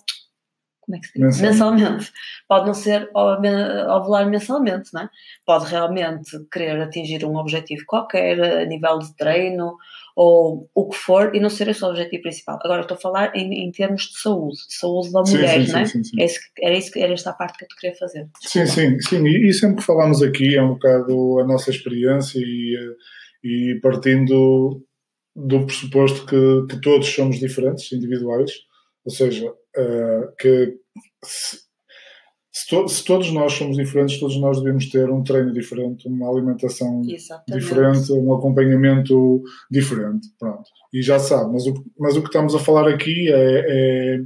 como 0.81 0.97
é 0.97 0.99
que 0.99 1.07
se 1.07 1.19
diz? 1.19 1.41
mensalmente. 1.41 2.11
Pode 2.47 2.65
não 2.65 2.73
ser 2.73 3.09
ovular 3.13 4.27
mensalmente, 4.27 4.91
não 4.93 5.01
é? 5.01 5.09
Pode 5.45 5.65
realmente 5.65 6.31
querer 6.51 6.81
atingir 6.81 7.25
um 7.25 7.35
objetivo 7.35 7.83
qualquer, 7.85 8.41
a 8.41 8.65
nível 8.65 8.99
de 8.99 9.15
treino 9.15 9.75
ou 10.15 10.69
o 10.73 10.89
que 10.89 10.95
for, 10.95 11.35
e 11.35 11.39
não 11.39 11.49
ser 11.49 11.67
esse 11.67 11.83
o 11.83 11.89
objetivo 11.89 12.23
principal. 12.23 12.57
Agora 12.63 12.81
estou 12.81 12.95
a 12.95 12.99
falar 12.99 13.35
em, 13.35 13.65
em 13.65 13.71
termos 13.71 14.03
de 14.03 14.19
saúde, 14.19 14.57
de 14.67 14.75
saúde 14.75 15.11
da 15.11 15.21
mulher, 15.21 15.59
sim, 15.59 15.65
sim, 15.65 15.71
não 15.73 15.79
é? 15.79 15.85
Sim, 15.85 16.03
sim, 16.03 16.17
era, 16.61 16.77
isso, 16.77 16.91
era 16.95 17.13
esta 17.13 17.31
a 17.31 17.33
parte 17.33 17.57
que 17.57 17.65
eu 17.65 17.67
te 17.67 17.75
queria 17.75 17.97
fazer. 17.97 18.27
Sim, 18.39 18.65
sim, 18.65 18.99
sim. 19.01 19.27
E, 19.27 19.49
e 19.49 19.53
sempre 19.53 19.77
que 19.77 19.83
falamos 19.83 20.23
aqui 20.23 20.55
é 20.55 20.63
um 20.63 20.73
bocado 20.75 21.39
a 21.39 21.45
nossa 21.45 21.69
experiência 21.69 22.39
e, 22.39 22.77
eh, 22.77 22.95
e 23.43 23.79
partindo 23.81 24.81
do 25.35 25.65
pressuposto 25.65 26.25
que, 26.25 26.65
que 26.69 26.81
todos 26.81 27.07
somos 27.07 27.39
diferentes, 27.39 27.91
individuais, 27.91 28.51
ou 29.03 29.11
seja, 29.11 29.49
uh, 29.49 30.35
que 30.39 30.77
se, 31.23 31.57
se, 32.51 32.67
to, 32.69 32.87
se, 32.87 33.03
todos 33.03 33.31
nós 33.31 33.53
somos 33.53 33.75
diferentes, 33.75 34.19
todos 34.19 34.39
nós 34.39 34.61
devemos 34.61 34.89
ter 34.89 35.09
um 35.09 35.23
treino 35.23 35.51
diferente, 35.51 36.07
uma 36.07 36.29
alimentação 36.29 37.01
Exatamente. 37.05 37.61
diferente, 37.61 38.13
um 38.13 38.33
acompanhamento 38.33 39.43
diferente. 39.69 40.29
Pronto. 40.39 40.63
E 40.93 41.01
já 41.01 41.19
sabe, 41.19 41.51
mas 41.51 41.67
o, 41.67 41.73
mas 41.99 42.15
o 42.15 42.21
que 42.21 42.27
estamos 42.27 42.55
a 42.55 42.59
falar 42.59 42.87
aqui 42.87 43.29
é, 43.29 44.15
é 44.15 44.19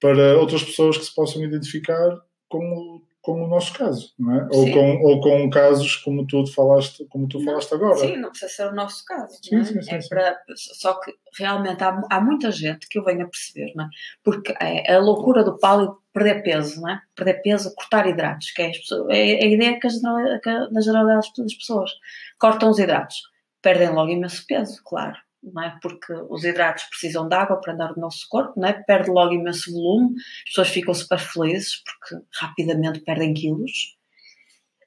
para 0.00 0.38
outras 0.38 0.62
pessoas 0.62 0.96
que 0.96 1.04
se 1.04 1.14
possam 1.14 1.44
identificar 1.44 2.18
como 2.48 2.97
como 3.28 3.44
o 3.44 3.46
nosso 3.46 3.74
caso, 3.74 4.14
não 4.18 4.34
é? 4.34 4.48
Ou 4.50 4.72
com, 4.72 5.02
ou 5.02 5.20
com 5.20 5.50
casos 5.50 5.96
como 5.96 6.26
tu 6.26 6.46
falaste, 6.46 7.04
como 7.10 7.28
tu 7.28 7.38
falaste 7.44 7.74
agora. 7.74 7.98
Sim, 7.98 8.16
não 8.16 8.30
precisa 8.30 8.50
ser 8.50 8.68
o 8.68 8.74
nosso 8.74 9.04
caso. 9.04 9.38
Sim, 9.44 9.56
é? 9.56 9.64
sim, 9.64 9.82
sim, 9.82 9.94
é. 9.96 9.98
Para, 10.08 10.38
só 10.56 10.98
que 10.98 11.12
realmente 11.38 11.84
há, 11.84 12.00
há 12.10 12.20
muita 12.22 12.50
gente 12.50 12.88
que 12.88 12.98
eu 12.98 13.04
venho 13.04 13.26
a 13.26 13.28
perceber, 13.28 13.74
não 13.76 13.84
é? 13.84 13.88
Porque 14.24 14.54
é 14.58 14.94
a 14.94 14.98
loucura 14.98 15.44
do 15.44 15.58
palio 15.58 15.98
perder 16.10 16.42
peso, 16.42 16.80
não 16.80 16.88
é? 16.88 17.02
Perder 17.14 17.42
peso, 17.42 17.74
cortar 17.74 18.06
hidratos, 18.06 18.50
que 18.52 18.62
é, 18.62 18.70
é 19.10 19.44
a 19.44 19.46
ideia 19.46 19.78
que, 19.78 19.86
a 19.86 19.90
geral, 19.90 20.16
que 20.42 20.50
na 20.72 20.80
generalidade 20.80 21.28
das 21.36 21.54
pessoas 21.54 21.90
cortam 22.38 22.70
os 22.70 22.78
hidratos, 22.78 23.16
perdem 23.60 23.90
logo 23.90 24.10
imenso 24.10 24.42
peso, 24.48 24.80
claro 24.86 25.18
não 25.42 25.62
é? 25.62 25.78
Porque 25.80 26.12
os 26.28 26.44
hidratos 26.44 26.84
precisam 26.84 27.28
de 27.28 27.34
água 27.34 27.60
para 27.60 27.72
andar 27.72 27.94
no 27.94 28.02
nosso 28.02 28.26
corpo, 28.28 28.58
não 28.58 28.68
é? 28.68 28.72
Perde 28.72 29.10
logo 29.10 29.32
imenso 29.32 29.72
volume, 29.72 30.14
as 30.16 30.44
pessoas 30.50 30.68
ficam 30.68 30.94
super 30.94 31.18
felizes 31.18 31.82
porque 31.82 32.24
rapidamente 32.40 33.00
perdem 33.00 33.34
quilos. 33.34 33.96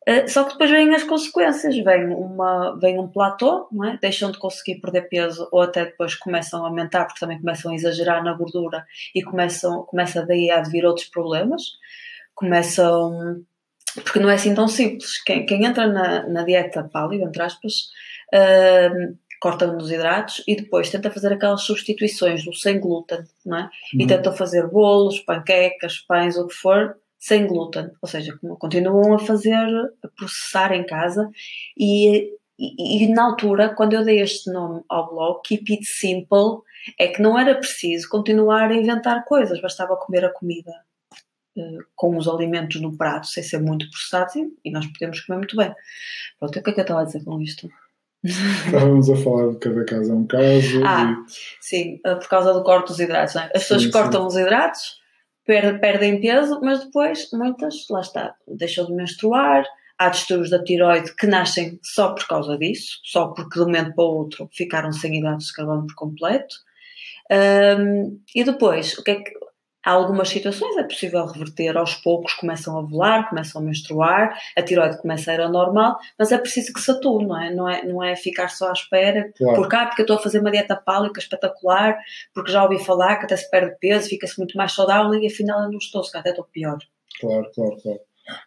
Uh, 0.07 0.27
só 0.27 0.43
que 0.43 0.53
depois 0.53 0.71
vêm 0.71 0.95
as 0.95 1.03
consequências, 1.03 1.77
vem, 1.77 2.07
uma, 2.07 2.75
vem 2.79 2.99
um 2.99 3.07
platô, 3.07 3.67
não 3.71 3.85
é? 3.85 3.97
deixam 4.01 4.31
de 4.31 4.39
conseguir 4.39 4.81
perder 4.81 5.03
peso 5.03 5.47
ou 5.51 5.61
até 5.61 5.85
depois 5.85 6.15
começam 6.15 6.65
a 6.65 6.67
aumentar 6.67 7.05
porque 7.05 7.19
também 7.19 7.39
começam 7.39 7.71
a 7.71 7.75
exagerar 7.75 8.23
na 8.23 8.33
gordura 8.33 8.83
e 9.13 9.21
começam, 9.21 9.83
começa 9.83 10.25
daí 10.25 10.49
a 10.49 10.63
vir 10.63 10.85
outros 10.85 11.07
problemas. 11.07 11.73
Começam, 12.33 13.45
porque 14.03 14.19
não 14.19 14.29
é 14.29 14.33
assim 14.33 14.55
tão 14.55 14.67
simples. 14.67 15.21
Quem, 15.23 15.45
quem 15.45 15.65
entra 15.65 15.85
na, 15.85 16.27
na 16.27 16.43
dieta 16.43 16.83
pálida, 16.91 17.25
entre 17.25 17.43
aspas, 17.43 17.73
uh, 18.33 19.15
corta 19.41 19.65
nos 19.65 19.91
hidratos 19.91 20.43
e 20.47 20.55
depois 20.55 20.91
tenta 20.91 21.09
fazer 21.09 21.33
aquelas 21.33 21.63
substituições 21.63 22.45
do 22.45 22.53
sem 22.53 22.79
glúten, 22.79 23.23
não 23.43 23.57
é? 23.57 23.63
Uhum. 23.63 24.01
E 24.01 24.07
tenta 24.07 24.31
fazer 24.31 24.67
bolos, 24.67 25.19
panquecas, 25.19 25.97
pães, 25.97 26.37
o 26.37 26.47
que 26.47 26.53
for, 26.53 26.95
sem 27.17 27.47
glúten. 27.47 27.89
Ou 27.99 28.07
seja, 28.07 28.37
continuam 28.59 29.15
a 29.15 29.19
fazer, 29.19 29.67
a 30.03 30.07
processar 30.15 30.71
em 30.73 30.85
casa 30.85 31.27
e, 31.75 32.29
e, 32.57 33.03
e, 33.03 33.07
na 33.13 33.25
altura, 33.25 33.73
quando 33.73 33.93
eu 33.93 34.05
dei 34.05 34.21
este 34.21 34.51
nome 34.51 34.83
ao 34.87 35.09
blog, 35.09 35.41
Keep 35.43 35.73
It 35.73 35.85
Simple, 35.85 36.61
é 36.99 37.07
que 37.07 37.21
não 37.21 37.37
era 37.37 37.55
preciso 37.55 38.07
continuar 38.09 38.69
a 38.69 38.75
inventar 38.75 39.25
coisas, 39.25 39.59
bastava 39.59 39.97
comer 39.97 40.23
a 40.23 40.31
comida 40.31 40.71
uh, 41.57 41.83
com 41.95 42.15
os 42.15 42.27
alimentos 42.27 42.79
no 42.79 42.95
prato, 42.95 43.25
sem 43.25 43.41
ser 43.41 43.59
muito 43.59 43.89
processados, 43.89 44.35
e 44.63 44.69
nós 44.69 44.85
podemos 44.85 45.19
comer 45.21 45.39
muito 45.39 45.57
bem. 45.57 45.73
Pronto, 46.39 46.59
o 46.59 46.63
que 46.63 46.69
é 46.69 46.73
que 46.73 46.79
eu 46.79 46.83
estava 46.83 47.01
a 47.01 47.05
dizer 47.05 47.23
com 47.23 47.41
isto? 47.41 47.67
Estávamos 48.23 49.09
a 49.09 49.15
falar 49.17 49.51
de 49.51 49.57
cada 49.57 49.83
caso 49.85 50.11
é 50.11 50.15
um 50.15 50.27
caso. 50.27 50.85
Ah, 50.85 51.15
e... 51.27 51.31
sim, 51.59 51.99
eh, 52.05 52.15
por 52.15 52.27
causa 52.27 52.53
do 52.53 52.63
corte 52.63 52.89
dos 52.89 52.99
hidratos. 52.99 53.35
É? 53.35 53.45
As 53.55 53.63
pessoas 53.63 53.83
sim, 53.83 53.91
cortam 53.91 54.21
sim. 54.21 54.27
os 54.27 54.35
hidratos, 54.35 55.01
perdem 55.45 56.21
peso, 56.21 56.59
mas 56.61 56.85
depois 56.85 57.29
muitas, 57.33 57.87
lá 57.89 58.01
está, 58.01 58.35
deixam 58.47 58.85
de 58.85 58.93
menstruar. 58.93 59.65
Há 59.97 60.09
distúrbios 60.09 60.49
da 60.49 60.63
tiroide 60.63 61.15
que 61.15 61.27
nascem 61.27 61.79
só 61.83 62.13
por 62.13 62.25
causa 62.27 62.57
disso, 62.57 62.99
só 63.03 63.27
porque 63.27 63.59
de 63.59 63.61
um 63.61 63.65
momento 63.67 63.93
para 63.93 64.03
o 64.03 64.17
outro 64.17 64.49
ficaram 64.51 64.91
sem 64.91 65.17
hidratos 65.17 65.47
de 65.47 65.53
carbono 65.53 65.85
por 65.85 65.95
completo. 65.95 66.55
Um, 67.31 68.19
e 68.35 68.43
depois, 68.43 68.97
o 68.97 69.03
que 69.03 69.11
é 69.11 69.15
que 69.15 69.31
Há 69.83 69.91
algumas 69.91 70.29
situações 70.29 70.77
é 70.77 70.83
possível 70.83 71.25
reverter 71.25 71.75
aos 71.75 71.95
poucos, 71.95 72.33
começam 72.35 72.77
a 72.77 72.81
volar, 72.81 73.29
começam 73.29 73.61
a 73.61 73.65
menstruar, 73.65 74.37
a 74.55 74.61
tiroide 74.61 75.01
começa 75.01 75.31
a 75.31 75.33
ir 75.33 75.41
ao 75.41 75.51
normal, 75.51 75.97
mas 76.19 76.31
é 76.31 76.37
preciso 76.37 76.71
que 76.71 76.79
se 76.79 76.91
atue, 76.91 77.25
não 77.25 77.41
é? 77.41 77.53
Não 77.53 77.69
é, 77.69 77.83
não 77.83 78.03
é 78.03 78.15
ficar 78.15 78.49
só 78.49 78.69
à 78.69 78.73
espera, 78.73 79.31
claro. 79.35 79.55
por 79.55 79.67
cá, 79.67 79.87
porque 79.87 80.01
eu 80.01 80.03
estou 80.03 80.17
a 80.17 80.21
fazer 80.21 80.39
uma 80.39 80.51
dieta 80.51 80.75
pálica 80.75 81.19
espetacular, 81.19 81.97
porque 82.33 82.51
já 82.51 82.63
ouvi 82.63 82.77
falar 82.83 83.17
que 83.17 83.25
até 83.25 83.35
se 83.35 83.49
perde 83.49 83.75
peso, 83.79 84.09
fica-se 84.09 84.37
muito 84.37 84.55
mais 84.55 84.71
saudável 84.71 85.15
e 85.15 85.25
afinal 85.25 85.63
eu 85.63 85.71
não 85.71 85.79
estou, 85.79 86.03
se 86.03 86.15
até 86.15 86.29
estou 86.29 86.45
pior. 86.45 86.77
Claro, 87.19 87.49
claro, 87.53 87.77
claro. 87.81 87.99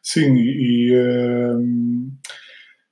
Sim, 0.03 0.37
e, 0.37 0.97
um, 0.97 2.13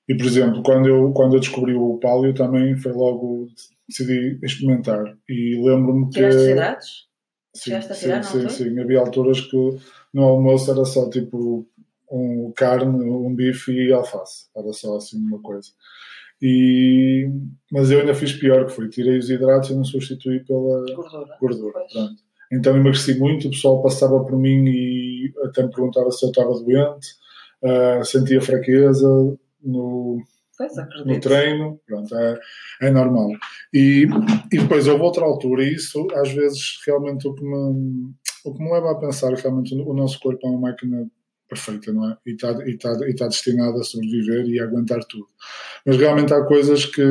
e 0.08 0.16
por 0.16 0.26
exemplo, 0.26 0.62
quando 0.64 0.88
eu, 0.88 1.12
quando 1.12 1.37
eu 1.37 1.40
descobri 1.40 1.75
o 1.75 1.99
palio 1.99 2.34
também 2.34 2.76
foi 2.76 2.92
logo, 2.92 3.46
decidi 3.88 4.38
experimentar 4.42 5.16
e 5.28 5.61
lembro-me 5.62 6.06
que... 6.06 6.14
Tiraste 6.14 6.50
hidratos? 6.50 7.12
Sim, 7.54 7.80
sim, 7.82 8.23
sim, 8.23 8.49
sim, 8.49 8.80
Havia 8.80 9.00
alturas 9.00 9.40
que 9.40 9.56
no 10.12 10.23
almoço 10.23 10.71
era 10.71 10.85
só 10.85 11.09
tipo 11.11 11.66
um 12.11 12.52
carne, 12.54 13.04
um 13.11 13.35
bife 13.35 13.73
e 13.73 13.92
alface. 13.92 14.47
Era 14.56 14.73
só 14.73 14.97
assim 14.97 15.18
uma 15.18 15.40
coisa. 15.40 15.68
E, 16.40 17.28
mas 17.71 17.90
eu 17.90 18.00
ainda 18.00 18.14
fiz 18.14 18.32
pior, 18.32 18.66
que 18.66 18.73
foi 18.73 18.88
tirei 18.88 19.18
os 19.18 19.30
hidratos 19.30 19.71
e 19.71 19.75
não 19.75 19.85
substituí 19.85 20.40
pela 20.40 20.85
gordura. 21.38 21.38
gordura 21.40 21.87
então 22.52 22.76
emagreci 22.76 23.18
muito, 23.18 23.49
o 23.49 23.50
pessoal 23.50 23.82
passava 23.82 24.23
por 24.23 24.38
mim 24.38 24.66
e 24.66 25.32
até 25.44 25.62
me 25.62 25.71
perguntava 25.71 26.11
se 26.11 26.23
eu 26.23 26.28
estava 26.28 26.52
doente, 26.52 27.09
uh, 27.62 28.04
sentia 28.04 28.42
fraqueza 28.42 29.09
no, 29.62 30.23
no 31.04 31.21
treino, 31.21 31.81
pronto, 31.87 32.14
é, 32.14 32.38
é 32.83 32.90
normal. 32.90 33.31
E, 33.73 34.07
e 34.52 34.59
depois 34.59 34.87
houve 34.87 35.02
outra 35.02 35.25
altura, 35.25 35.64
e 35.64 35.75
isso 35.75 36.07
às 36.14 36.31
vezes 36.33 36.78
realmente 36.87 37.26
o 37.26 37.35
que 37.35 37.45
me, 37.45 38.12
o 38.45 38.54
que 38.54 38.62
me 38.62 38.73
leva 38.73 38.92
a 38.92 38.99
pensar 38.99 39.33
realmente 39.35 39.75
o 39.75 39.95
nosso 39.95 40.19
corpo 40.21 40.47
é 40.47 40.50
uma 40.50 40.69
máquina 40.69 41.09
perfeita, 41.49 41.92
não 41.92 42.11
é? 42.11 42.16
E 42.26 42.33
está, 42.33 42.52
e 42.66 42.71
está, 42.71 42.92
e 43.07 43.11
está 43.11 43.28
destinado 43.28 43.78
a 43.78 43.85
sobreviver 43.85 44.47
e 44.47 44.59
a 44.59 44.64
aguentar 44.64 45.04
tudo. 45.04 45.26
Mas 45.85 45.97
realmente 45.97 46.33
há 46.33 46.42
coisas 46.45 46.87
que, 46.87 47.02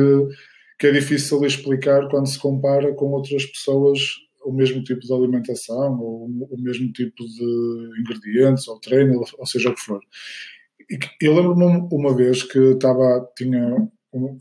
que 0.78 0.88
é 0.88 0.92
difícil 0.92 1.44
explicar 1.44 2.08
quando 2.08 2.26
se 2.26 2.38
compara 2.38 2.92
com 2.94 3.06
outras 3.12 3.46
pessoas 3.46 4.00
o 4.44 4.52
mesmo 4.52 4.82
tipo 4.82 5.00
de 5.00 5.12
alimentação 5.12 6.00
ou 6.00 6.26
o 6.26 6.60
mesmo 6.60 6.92
tipo 6.92 7.24
de 7.24 8.00
ingredientes 8.00 8.66
ou 8.66 8.80
treino, 8.80 9.22
ou 9.38 9.46
seja 9.46 9.70
o 9.70 9.74
que 9.74 9.80
for. 9.80 10.00
Eu 11.20 11.34
lembro-me 11.34 11.88
uma 11.90 12.14
vez 12.14 12.42
que 12.42 12.58
estava, 12.58 13.26
tinha 13.36 13.88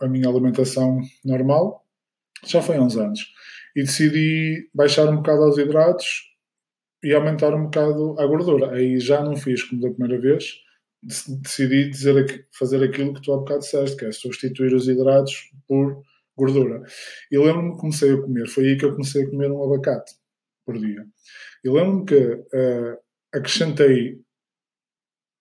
a 0.02 0.08
minha 0.08 0.28
alimentação 0.28 1.00
normal, 1.24 1.86
já 2.46 2.62
foi 2.62 2.78
há 2.78 2.82
uns 2.82 2.98
anos, 2.98 3.22
e 3.76 3.84
decidi 3.84 4.70
baixar 4.74 5.08
um 5.08 5.18
bocado 5.18 5.44
aos 5.44 5.58
hidratos 5.58 6.06
e 7.04 7.14
aumentar 7.14 7.54
um 7.54 7.66
bocado 7.66 8.20
a 8.20 8.26
gordura. 8.26 8.72
Aí 8.74 9.00
já 9.00 9.24
não 9.24 9.36
fiz 9.36 9.64
como 9.64 9.82
da 9.82 9.90
primeira 9.90 10.20
vez, 10.22 10.56
decidi 11.02 11.90
dizer, 11.90 12.48
fazer 12.58 12.84
aquilo 12.84 13.14
que 13.14 13.22
tu 13.22 13.34
há 13.34 13.38
bocado 13.38 13.60
disseste, 13.60 13.98
que 13.98 14.06
é 14.06 14.12
substituir 14.12 14.74
os 14.74 14.88
hidratos 14.88 15.34
por 15.68 16.04
gordura. 16.38 16.84
E 17.32 17.38
lembro-me 17.38 17.72
que 17.72 17.82
comecei 17.82 18.14
a 18.14 18.22
comer, 18.22 18.48
foi 18.48 18.66
aí 18.66 18.78
que 18.78 18.86
eu 18.86 18.92
comecei 18.92 19.24
a 19.24 19.30
comer 19.30 19.52
um 19.52 19.64
abacate 19.64 20.14
por 20.66 20.78
dia. 20.78 21.06
E 21.64 21.70
lembro-me 21.70 22.06
que 22.06 22.16
uh, 22.16 22.98
acrescentei 23.34 24.20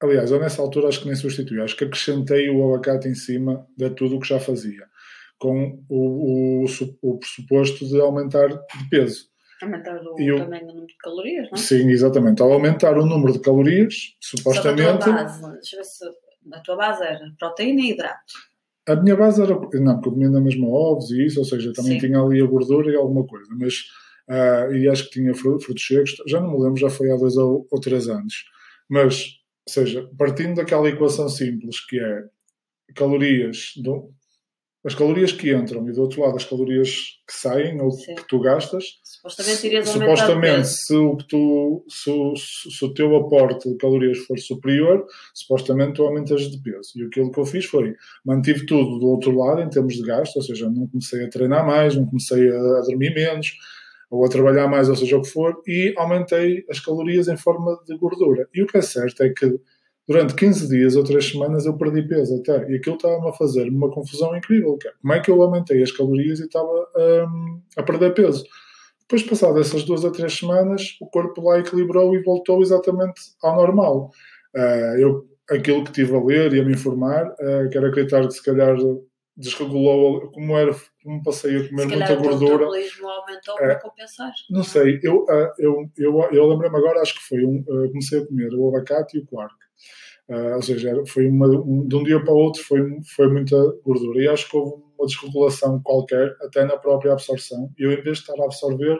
Aliás, 0.02 0.30
eu 0.30 0.40
nessa 0.40 0.62
altura 0.62 0.88
acho 0.88 1.00
que 1.00 1.06
nem 1.06 1.14
substituí, 1.14 1.60
acho 1.60 1.76
que 1.76 1.84
acrescentei 1.84 2.48
o 2.48 2.72
abacate 2.72 3.06
em 3.06 3.14
cima 3.14 3.66
de 3.76 3.90
tudo 3.90 4.16
o 4.16 4.20
que 4.20 4.28
já 4.28 4.40
fazia, 4.40 4.86
com 5.38 5.84
o, 5.88 6.64
o, 6.64 6.66
o 7.02 7.18
pressuposto 7.18 7.86
de 7.86 8.00
aumentar 8.00 8.48
de 8.48 8.88
peso. 8.90 9.28
Aumentar 9.62 10.00
o, 10.02 10.18
eu, 10.18 10.38
também 10.38 10.62
o 10.62 10.66
número 10.68 10.86
de 10.86 10.96
calorias, 10.96 11.48
não 11.50 11.58
é? 11.58 11.60
Sim, 11.60 11.90
exatamente. 11.90 12.40
Ao 12.40 12.50
aumentar 12.50 12.96
o 12.96 13.04
número 13.04 13.34
de 13.34 13.40
calorias, 13.40 13.94
supostamente. 14.18 14.88
a 14.88 14.96
tua 14.96 15.12
base, 15.12 15.42
deixa 15.52 15.76
eu 15.76 15.80
ver 15.80 15.84
se 15.84 16.04
a 16.54 16.60
tua 16.60 16.76
base 16.76 17.04
era 17.04 17.20
proteína 17.38 17.82
e 17.82 17.90
hidrato. 17.90 18.32
A 18.88 18.96
minha 18.96 19.14
base 19.14 19.42
era. 19.42 19.52
Não, 19.52 19.60
porque 19.60 20.08
eu 20.08 20.12
comia 20.12 20.30
na 20.30 20.40
mesma 20.40 20.66
ovos 20.66 21.10
e 21.10 21.26
isso, 21.26 21.38
ou 21.38 21.44
seja, 21.44 21.74
também 21.74 22.00
Sim. 22.00 22.06
tinha 22.06 22.18
ali 22.18 22.40
a 22.42 22.46
gordura 22.46 22.90
e 22.90 22.96
alguma 22.96 23.26
coisa, 23.26 23.50
mas. 23.58 23.74
Uh, 24.28 24.72
e 24.76 24.88
acho 24.88 25.04
que 25.06 25.20
tinha 25.20 25.34
frutos 25.34 25.84
secos, 25.84 26.14
já 26.26 26.40
não 26.40 26.52
me 26.52 26.62
lembro, 26.62 26.78
já 26.78 26.88
foi 26.88 27.10
há 27.10 27.16
dois 27.16 27.36
ou, 27.36 27.66
ou 27.68 27.80
três 27.80 28.08
anos. 28.08 28.44
Mas 28.88 29.39
ou 29.66 29.72
seja, 29.72 30.08
partindo 30.18 30.56
daquela 30.56 30.88
equação 30.88 31.28
simples 31.28 31.84
que 31.86 31.98
é 31.98 32.24
calorias, 32.94 33.72
do, 33.76 34.10
as 34.84 34.94
calorias 34.94 35.30
que 35.30 35.54
entram 35.54 35.86
e 35.88 35.92
do 35.92 36.00
outro 36.00 36.22
lado 36.22 36.36
as 36.36 36.44
calorias 36.44 36.90
que 37.28 37.36
saem 37.36 37.80
ou 37.80 37.90
Sim. 37.90 38.14
que 38.14 38.26
tu 38.26 38.40
gastas, 38.40 38.84
supostamente, 39.04 39.86
supostamente 39.86 40.68
se, 40.68 40.94
o 40.94 41.16
que 41.16 41.28
tu, 41.28 41.84
se, 41.88 42.10
se, 42.36 42.78
se, 42.78 42.84
o 42.84 42.94
teu 42.94 43.14
aporte 43.14 43.68
de 43.68 43.76
calorias 43.76 44.18
for 44.20 44.38
superior, 44.38 45.04
supostamente 45.34 45.94
tu 45.94 46.02
aumentas 46.02 46.50
de 46.50 46.60
peso. 46.62 46.92
E 46.96 47.04
aquilo 47.04 47.30
que 47.30 47.38
eu 47.38 47.44
fiz 47.44 47.66
foi 47.66 47.94
mantive 48.24 48.64
tudo 48.64 48.98
do 48.98 49.08
outro 49.08 49.36
lado 49.36 49.60
em 49.60 49.68
termos 49.68 49.94
de 49.94 50.02
gasto, 50.02 50.36
ou 50.36 50.42
seja, 50.42 50.68
não 50.70 50.86
comecei 50.88 51.24
a 51.24 51.28
treinar 51.28 51.66
mais, 51.66 51.94
não 51.94 52.06
comecei 52.06 52.50
a, 52.50 52.58
a 52.58 52.80
dormir 52.80 53.12
menos, 53.14 53.52
ou 54.10 54.24
a 54.24 54.28
trabalhar 54.28 54.66
mais, 54.66 54.88
ou 54.88 54.96
seja 54.96 55.16
o 55.16 55.22
que 55.22 55.30
for, 55.30 55.62
e 55.66 55.94
aumentei 55.96 56.64
as 56.68 56.80
calorias 56.80 57.28
em 57.28 57.36
forma 57.36 57.78
de 57.86 57.96
gordura. 57.96 58.48
E 58.52 58.62
o 58.62 58.66
que 58.66 58.78
é 58.78 58.82
certo 58.82 59.22
é 59.22 59.30
que 59.30 59.60
durante 60.06 60.34
15 60.34 60.68
dias 60.68 60.96
ou 60.96 61.04
3 61.04 61.24
semanas 61.24 61.64
eu 61.64 61.76
perdi 61.76 62.02
peso 62.02 62.36
até. 62.40 62.68
E 62.68 62.76
aquilo 62.76 62.96
estava-me 62.96 63.28
a 63.28 63.32
fazer 63.32 63.68
uma 63.68 63.88
confusão 63.88 64.36
incrível. 64.36 64.76
É, 64.84 64.90
como 65.00 65.12
é 65.12 65.20
que 65.20 65.30
eu 65.30 65.40
aumentei 65.40 65.80
as 65.80 65.92
calorias 65.92 66.40
e 66.40 66.44
estava 66.44 66.66
um, 66.66 67.62
a 67.76 67.82
perder 67.84 68.12
peso? 68.12 68.44
Depois, 69.02 69.22
passado 69.22 69.60
essas 69.60 69.84
duas 69.84 70.04
a 70.04 70.10
três 70.10 70.36
semanas, 70.36 70.96
o 71.00 71.06
corpo 71.06 71.42
lá 71.42 71.60
equilibrou 71.60 72.14
e 72.14 72.22
voltou 72.22 72.60
exatamente 72.62 73.20
ao 73.42 73.56
normal. 73.56 74.10
Uh, 74.56 74.98
eu, 74.98 75.24
aquilo 75.48 75.84
que 75.84 75.92
tive 75.92 76.14
a 76.14 76.22
ler 76.22 76.52
e 76.52 76.60
a 76.60 76.64
me 76.64 76.72
informar, 76.72 77.26
uh, 77.26 77.68
quero 77.70 77.86
acreditar 77.86 78.26
que 78.26 78.34
se 78.34 78.42
calhar 78.44 78.76
desregulou, 79.40 80.30
como 80.30 80.56
era, 80.56 80.74
como 81.02 81.22
passei 81.22 81.56
a 81.56 81.68
comer 81.68 81.86
muita 81.86 82.14
gordura. 82.14 82.68
O 82.68 83.08
aumentou 83.08 83.56
para 83.56 83.80
compensar. 83.80 84.32
Não 84.50 84.62
sei, 84.62 85.00
eu, 85.02 85.24
uh, 85.24 85.52
eu, 85.58 85.90
eu, 85.98 86.28
eu 86.30 86.46
lembro-me 86.46 86.76
agora, 86.76 87.00
acho 87.00 87.14
que 87.14 87.28
foi 87.28 87.44
um, 87.44 87.64
comecei 87.64 88.20
a 88.20 88.26
comer 88.26 88.54
o 88.54 88.68
abacate 88.68 89.16
e 89.16 89.20
o 89.20 89.26
quark. 89.26 89.54
Uh, 90.28 90.54
ou 90.54 90.62
seja, 90.62 90.94
foi 91.08 91.26
uma, 91.26 91.48
um, 91.48 91.88
de 91.88 91.96
um 91.96 92.04
dia 92.04 92.22
para 92.22 92.32
o 92.32 92.36
outro 92.36 92.62
foi, 92.62 92.80
foi 93.16 93.28
muita 93.28 93.56
gordura. 93.84 94.22
E 94.22 94.28
acho 94.28 94.48
que 94.48 94.56
houve 94.56 94.80
uma 94.96 95.06
desregulação 95.06 95.80
qualquer, 95.82 96.36
até 96.40 96.64
na 96.64 96.76
própria 96.76 97.12
absorção. 97.12 97.68
E 97.76 97.82
eu, 97.82 97.90
em 97.90 98.00
vez 98.00 98.18
de 98.18 98.30
estar 98.30 98.40
a 98.40 98.44
absorver 98.44 98.96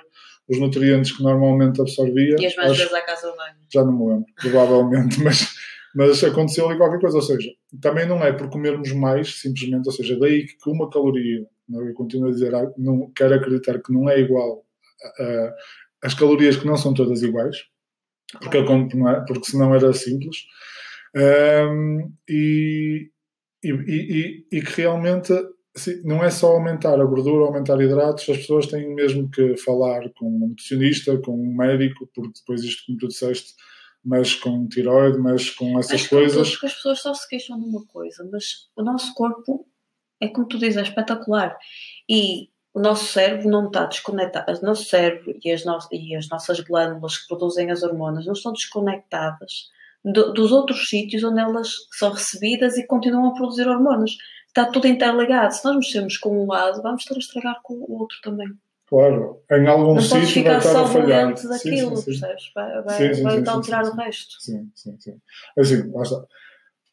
os 0.49 0.59
nutrientes 0.59 1.17
que 1.17 1.23
normalmente 1.23 1.81
absorvia. 1.81 2.35
E 2.37 2.47
as 2.47 2.57
mais 2.57 2.77
vezes 2.77 2.93
à 2.93 3.01
casa 3.03 3.33
banho. 3.37 3.55
Já 3.73 3.85
não 3.85 3.93
me 3.93 4.13
lembro, 4.13 4.27
provavelmente, 4.41 5.21
mas, 5.23 5.55
mas 5.95 6.23
aconteceu 6.23 6.69
ali 6.69 6.79
qualquer 6.79 7.01
coisa. 7.01 7.17
Ou 7.17 7.23
seja, 7.23 7.51
também 7.81 8.07
não 8.07 8.23
é 8.23 8.33
por 8.33 8.49
comermos 8.49 8.93
mais, 8.93 9.41
simplesmente, 9.41 9.87
ou 9.87 9.93
seja, 9.93 10.19
daí 10.19 10.47
que 10.47 10.71
uma 10.71 10.91
caloria, 10.91 11.47
não, 11.69 11.87
eu 11.87 11.95
continuo 11.95 12.29
a 12.29 12.33
dizer, 12.33 12.55
ah, 12.55 12.71
não, 12.77 13.11
quero 13.15 13.35
acreditar 13.35 13.81
que 13.81 13.93
não 13.93 14.09
é 14.09 14.21
igual. 14.21 14.65
As 16.03 16.15
calorias 16.15 16.57
que 16.57 16.67
não 16.67 16.77
são 16.77 16.95
todas 16.95 17.23
iguais, 17.23 17.57
porque, 18.41 18.59
é, 18.59 18.63
porque 19.27 19.45
senão 19.45 19.75
era 19.75 19.93
simples. 19.93 20.37
Um, 21.17 22.13
e, 22.29 23.11
e, 23.65 23.71
e, 23.71 24.47
e, 24.53 24.63
que 24.63 24.81
realmente 24.81 25.33
assim, 25.75 26.01
não 26.05 26.23
é 26.23 26.31
só 26.31 26.53
aumentar 26.53 27.01
a 27.01 27.05
gordura, 27.05 27.47
aumentar 27.47 27.81
hidratos, 27.81 28.29
as 28.29 28.39
pessoas 28.39 28.67
têm 28.67 28.95
mesmo 28.95 29.29
que 29.29 29.57
falar 29.57 30.09
com 30.17 30.29
um 30.29 30.49
nutricionista, 30.49 31.19
com 31.19 31.35
um 31.35 31.57
médico, 31.57 32.09
porque 32.15 32.39
depois 32.39 32.63
isto, 32.63 32.85
como 32.87 32.99
tu 32.99 33.09
disseste, 33.09 33.55
mexe 34.05 34.39
com 34.41 34.67
tiroide, 34.67 35.19
mexe 35.19 35.55
com 35.55 35.79
essas 35.79 36.07
coisas. 36.07 36.51
Porque 36.51 36.67
as 36.67 36.75
pessoas 36.75 37.01
só 37.01 37.15
se 37.15 37.29
queixam 37.29 37.59
de 37.59 37.67
uma 37.67 37.85
coisa, 37.87 38.29
mas 38.31 38.69
o 38.77 38.83
nosso 38.83 39.13
corpo 39.15 39.67
é 40.21 40.29
como 40.29 40.47
tu 40.47 40.59
dizes, 40.59 40.77
é 40.77 40.83
espetacular. 40.83 41.57
E 42.09 42.49
o 42.73 42.81
nosso 42.81 43.07
cérebro 43.07 43.49
não 43.49 43.67
está 43.67 43.87
desconectado. 43.87 44.59
O 44.61 44.65
nosso 44.65 44.85
cérebro 44.85 45.35
e 45.45 45.51
as, 45.51 45.65
no 45.65 45.79
e 45.93 46.17
as 46.17 46.29
nossas 46.29 46.61
glândulas 46.61 47.19
que 47.19 47.29
produzem 47.29 47.71
as 47.71 47.83
hormonas 47.83 48.27
não 48.27 48.33
estão 48.33 48.53
desconectadas 48.53 49.71
do, 50.05 50.33
dos 50.33 50.53
outros 50.53 50.89
sítios 50.89 51.25
onde 51.25 51.41
elas 51.41 51.71
são 51.93 52.13
recebidas 52.13 52.77
e 52.77 52.87
continuam 52.87 53.29
a 53.29 53.35
produzir 53.35 53.69
hormonas. 53.69 54.13
Está 54.47 54.67
tudo 54.67 54.87
interligado. 54.87 55.55
Se 55.55 55.65
nós 55.65 55.77
mexemos 55.77 56.17
com 56.17 56.43
um 56.43 56.47
lado, 56.47 56.83
vamos 56.83 57.03
estar 57.03 57.15
a 57.15 57.19
estragar 57.19 57.61
com 57.63 57.75
o 57.75 58.01
outro 58.01 58.17
também. 58.23 58.49
Claro, 58.91 59.41
em 59.53 59.67
algum 59.69 59.95
Não 59.95 60.01
sítio 60.03 60.43
vai 60.43 60.59
estar 60.59 60.83
a 60.83 60.85
falhar. 60.87 61.33
daquilo, 61.33 61.57
sim, 61.59 61.87
sim, 61.87 61.97
sim. 61.97 62.05
percebes? 62.05 62.51
Vai, 62.53 62.83
vai, 62.83 62.97
Sim, 62.97 63.15
sim, 63.15 63.23
vai 63.23 63.47
alterar 63.47 63.85
sim, 63.87 63.91
o 63.93 63.95
resto. 63.95 64.35
Sim, 64.41 64.71
sim, 64.75 64.97
sim. 64.99 65.15
Assim, 65.57 65.91
lá 65.93 66.03
está. 66.03 66.25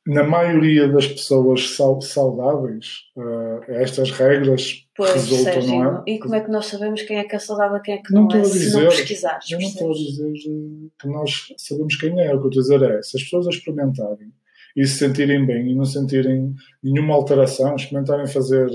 Na 0.05 0.23
maioria 0.23 0.87
das 0.87 1.07
pessoas 1.07 1.71
sau- 1.71 1.99
saudáveis, 2.01 2.85
eh, 3.17 3.81
estas 3.81 4.11
regras 4.11 4.87
Pois, 4.95 5.11
resultam, 5.11 5.53
Serginho, 5.53 5.83
não 5.83 5.97
é? 5.97 6.03
e 6.07 6.19
como 6.19 6.35
é 6.35 6.39
que 6.39 6.49
nós 6.51 6.67
sabemos 6.67 7.01
quem 7.01 7.17
é 7.17 7.23
que 7.25 7.35
é 7.35 7.39
saudável 7.39 7.77
e 7.77 7.81
quem 7.81 7.95
é 7.95 7.97
que 7.97 8.13
Não 8.13 8.25
não, 8.27 8.37
é, 8.37 8.39
a 8.41 8.45
se 8.45 8.53
dizer- 8.59 8.79
não 8.83 8.89
pesquisares? 8.89 9.51
Eu 9.51 9.59
não 9.59 9.67
estou 9.67 9.89
a 9.91 9.93
dizer 9.95 10.33
eh, 10.33 10.89
que 11.01 11.07
nós 11.09 11.31
sabemos 11.57 11.95
quem 11.97 12.21
é. 12.21 12.33
O 12.33 12.39
que 12.39 12.45
eu 12.45 12.61
estou 12.61 12.75
a 12.75 12.79
dizer 12.79 12.91
é, 12.97 13.01
se 13.01 13.17
as 13.17 13.23
pessoas 13.23 13.47
a 13.47 13.49
experimentarem 13.49 14.31
e 14.77 14.85
se 14.85 14.97
sentirem 14.99 15.45
bem 15.45 15.71
e 15.71 15.75
não 15.75 15.83
sentirem 15.83 16.53
nenhuma 16.83 17.15
alteração, 17.15 17.75
experimentarem 17.75 18.27
fazer 18.27 18.69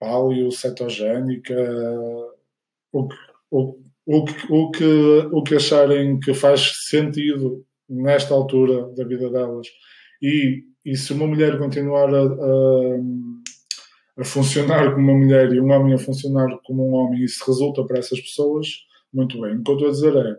paleo, 0.00 0.50
cetogénica, 0.50 1.54
o 2.92 3.06
que, 3.06 3.16
o, 3.50 3.76
o, 4.06 4.24
o, 4.48 4.70
que, 4.70 5.28
o 5.30 5.42
que 5.42 5.54
acharem 5.54 6.18
que 6.18 6.32
faz 6.34 6.88
sentido 6.88 7.64
nesta 7.88 8.34
altura 8.34 8.88
da 8.96 9.04
vida 9.04 9.30
delas. 9.30 9.68
E, 10.22 10.64
e 10.84 10.96
se 10.96 11.12
uma 11.12 11.26
mulher 11.26 11.58
continuar 11.58 12.12
a, 12.14 12.22
a, 12.22 12.96
a 14.18 14.24
funcionar 14.24 14.94
como 14.94 15.12
uma 15.12 15.18
mulher 15.18 15.52
e 15.52 15.60
um 15.60 15.70
homem 15.70 15.94
a 15.94 15.98
funcionar 15.98 16.48
como 16.64 16.88
um 16.88 16.94
homem, 16.94 17.22
isso 17.22 17.44
resulta 17.46 17.84
para 17.84 17.98
essas 17.98 18.20
pessoas, 18.20 18.68
muito 19.12 19.40
bem. 19.40 19.56
O 19.56 19.62
que 19.62 19.70
eu 19.70 19.74
estou 19.74 19.88
a 19.88 19.92
dizer 19.92 20.16
é, 20.16 20.36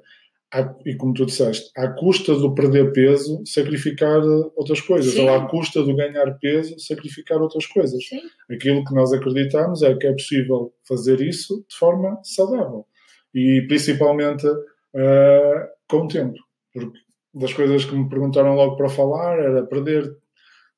e 0.85 0.95
como 0.95 1.13
tu 1.13 1.25
disseste, 1.25 1.71
à 1.77 1.87
custa 1.87 2.35
do 2.35 2.53
perder 2.53 2.91
peso, 2.91 3.41
sacrificar 3.45 4.21
outras 4.55 4.81
coisas, 4.81 5.13
Sim. 5.13 5.21
ou 5.21 5.33
à 5.33 5.47
custa 5.47 5.81
do 5.81 5.95
ganhar 5.95 6.37
peso, 6.39 6.77
sacrificar 6.79 7.41
outras 7.41 7.65
coisas. 7.65 8.03
Sim, 8.05 8.19
Aquilo 8.51 8.83
que 8.83 8.93
nós 8.93 9.13
acreditamos 9.13 9.81
é 9.81 9.95
que 9.95 10.07
é 10.07 10.11
possível 10.11 10.73
fazer 10.87 11.21
isso 11.21 11.65
de 11.69 11.75
forma 11.77 12.19
saudável 12.23 12.85
e 13.33 13.63
principalmente 13.67 14.45
eh, 14.93 15.69
com 15.89 15.97
o 15.99 16.07
tempo. 16.07 16.37
Porque 16.73 16.99
das 17.33 17.53
coisas 17.53 17.85
que 17.85 17.95
me 17.95 18.09
perguntaram 18.09 18.53
logo 18.55 18.75
para 18.75 18.89
falar 18.89 19.39
era 19.39 19.65
perder 19.65 20.13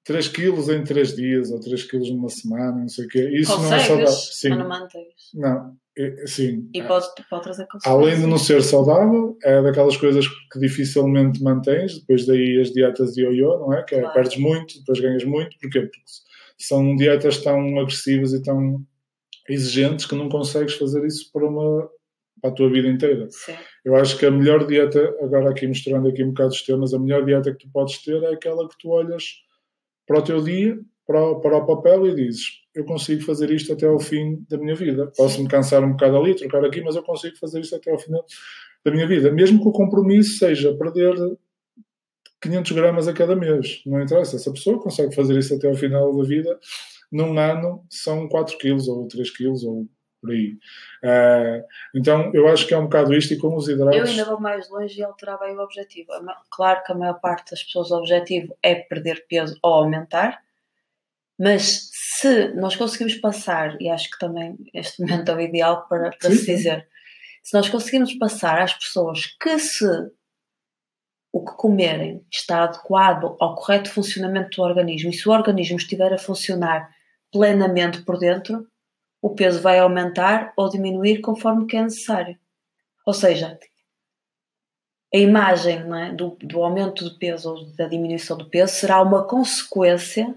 3 0.03 0.27
quilos 0.27 0.69
em 0.69 0.83
3 0.83 1.15
dias 1.15 1.49
ou 1.51 1.59
3 1.59 1.83
quilos 1.89 2.11
numa 2.11 2.29
semana, 2.29 2.73
não 2.81 2.89
sei 2.89 3.05
o 3.05 3.07
quê. 3.07 3.27
Isso 3.33 3.57
não 3.59 3.73
é 3.73 3.79
saudável. 3.79 4.05
consegues, 4.05 4.39
Sim, 4.39 4.49
mas 4.49 4.59
não 4.59 4.67
mantens. 4.69 5.13
não, 5.33 5.75
sim. 6.25 6.69
E 6.73 6.81
pode, 6.83 7.05
pode 7.29 7.43
trazer. 7.43 7.67
Além 7.85 8.15
de 8.15 8.25
não 8.25 8.37
ser 8.37 8.61
saudável, 8.63 9.37
é 9.43 9.61
daquelas 9.61 9.95
coisas 9.97 10.27
que 10.27 10.59
dificilmente 10.59 11.41
mantens, 11.43 11.99
depois 11.99 12.25
daí 12.25 12.59
as 12.59 12.71
dietas 12.71 13.13
de 13.13 13.21
ioiô, 13.21 13.59
não 13.59 13.73
é? 13.73 13.83
Que 13.83 13.95
é 13.95 13.99
Claro. 13.99 14.13
perdes 14.13 14.37
muito, 14.37 14.79
depois 14.79 14.99
ganhas 14.99 15.23
muito, 15.23 15.57
porquê? 15.59 15.81
Porque 15.81 16.01
são 16.57 16.95
dietas 16.95 17.37
tão 17.39 17.79
agressivas 17.79 18.33
e 18.33 18.41
tão 18.41 18.83
exigentes 19.49 20.05
que 20.05 20.15
não 20.15 20.29
consegues 20.29 20.75
fazer 20.75 21.05
isso 21.05 21.29
para, 21.31 21.45
uma, 21.45 21.89
para 22.41 22.49
a 22.49 22.53
tua 22.53 22.69
vida 22.69 22.87
inteira. 22.87 23.27
Sim. 23.29 23.53
Eu 23.83 23.95
acho 23.95 24.17
que 24.17 24.25
a 24.25 24.31
melhor 24.31 24.65
dieta, 24.65 25.15
agora 25.21 25.49
aqui 25.49 25.67
misturando 25.67 26.07
aqui 26.07 26.23
um 26.23 26.29
bocado 26.29 26.49
os 26.49 26.61
temas, 26.63 26.93
a 26.93 26.99
melhor 26.99 27.25
dieta 27.25 27.51
que 27.51 27.65
tu 27.65 27.71
podes 27.71 28.01
ter 28.01 28.21
é 28.23 28.33
aquela 28.33 28.67
que 28.67 28.75
tu 28.79 28.89
olhas 28.89 29.23
para 30.07 30.19
o 30.19 30.23
teu 30.23 30.41
dia, 30.41 30.77
para 31.05 31.21
o, 31.21 31.41
para 31.41 31.57
o 31.57 31.65
papel 31.65 32.07
e 32.07 32.15
dizes 32.15 32.63
eu 32.73 32.85
consigo 32.85 33.21
fazer 33.23 33.51
isto 33.51 33.71
até 33.71 33.85
ao 33.85 33.99
fim 33.99 34.43
da 34.49 34.57
minha 34.57 34.75
vida. 34.75 35.11
Posso-me 35.15 35.47
cansar 35.47 35.83
um 35.83 35.91
bocado 35.91 36.17
ali, 36.17 36.35
trocar 36.35 36.65
aqui, 36.65 36.81
mas 36.81 36.95
eu 36.95 37.03
consigo 37.03 37.37
fazer 37.37 37.59
isto 37.59 37.75
até 37.75 37.91
ao 37.91 37.99
final 37.99 38.25
da 38.83 38.91
minha 38.91 39.07
vida. 39.07 39.31
Mesmo 39.31 39.61
que 39.61 39.67
o 39.67 39.71
compromisso 39.71 40.39
seja 40.39 40.75
perder 40.75 41.13
500 42.41 42.71
gramas 42.71 43.07
a 43.07 43.13
cada 43.13 43.35
mês. 43.35 43.81
Não 43.85 44.01
interessa. 44.01 44.39
Se 44.39 44.49
a 44.49 44.51
pessoa 44.51 44.81
consegue 44.81 45.13
fazer 45.13 45.37
isso 45.37 45.53
até 45.53 45.67
ao 45.67 45.75
final 45.75 46.15
da 46.17 46.23
vida, 46.23 46.59
num 47.11 47.37
ano 47.37 47.85
são 47.89 48.27
4 48.27 48.57
quilos 48.57 48.87
ou 48.87 49.07
3 49.07 49.29
quilos 49.29 49.63
ou 49.63 49.87
por 50.19 50.31
aí. 50.31 50.57
Ah, 51.03 51.61
então, 51.93 52.31
eu 52.33 52.47
acho 52.47 52.65
que 52.65 52.73
é 52.73 52.77
um 52.77 52.85
bocado 52.85 53.13
isto 53.13 53.33
e 53.33 53.37
com 53.37 53.55
os 53.55 53.67
hidratos... 53.67 53.97
Eu 53.97 54.05
ainda 54.05 54.25
vou 54.25 54.39
mais 54.39 54.69
longe 54.69 54.99
e 54.99 55.03
alterar 55.03 55.37
bem 55.37 55.55
o 55.55 55.61
objetivo. 55.61 56.07
Claro 56.49 56.81
que 56.83 56.91
a 56.91 56.95
maior 56.95 57.19
parte 57.19 57.51
das 57.51 57.61
pessoas 57.61 57.91
o 57.91 57.97
objetivo 57.97 58.55
é 58.63 58.75
perder 58.75 59.25
peso 59.27 59.57
ou 59.61 59.73
aumentar, 59.73 60.41
mas 61.39 61.89
se 61.91 62.49
nós 62.53 62.75
conseguimos 62.75 63.15
passar, 63.15 63.79
e 63.81 63.89
acho 63.89 64.09
que 64.09 64.19
também 64.19 64.57
este 64.73 65.01
momento 65.01 65.29
é 65.29 65.35
o 65.35 65.41
ideal 65.41 65.87
para, 65.87 66.11
para 66.11 66.29
se 66.29 66.45
dizer, 66.45 66.87
se 67.43 67.53
nós 67.53 67.69
conseguirmos 67.69 68.13
passar 68.15 68.61
às 68.61 68.73
pessoas 68.73 69.25
que 69.41 69.59
se 69.59 69.85
o 71.31 71.43
que 71.43 71.53
comerem 71.53 72.23
está 72.31 72.63
adequado 72.63 73.35
ao 73.39 73.55
correto 73.55 73.89
funcionamento 73.89 74.57
do 74.57 74.63
organismo 74.63 75.09
e 75.09 75.13
se 75.13 75.27
o 75.27 75.31
organismo 75.31 75.77
estiver 75.77 76.13
a 76.13 76.17
funcionar 76.17 76.89
plenamente 77.31 78.03
por 78.03 78.19
dentro, 78.19 78.67
o 79.19 79.33
peso 79.33 79.59
vai 79.59 79.79
aumentar 79.79 80.53
ou 80.55 80.69
diminuir 80.69 81.21
conforme 81.21 81.65
que 81.65 81.75
é 81.75 81.81
necessário. 81.81 82.37
Ou 83.05 83.13
seja, 83.13 83.57
a 85.13 85.17
imagem 85.17 85.79
é, 85.95 86.13
do, 86.13 86.37
do 86.41 86.63
aumento 86.63 87.09
de 87.09 87.17
peso 87.17 87.49
ou 87.49 87.65
da 87.75 87.87
diminuição 87.87 88.37
do 88.37 88.49
peso 88.49 88.73
será 88.73 89.01
uma 89.01 89.25
consequência 89.25 90.35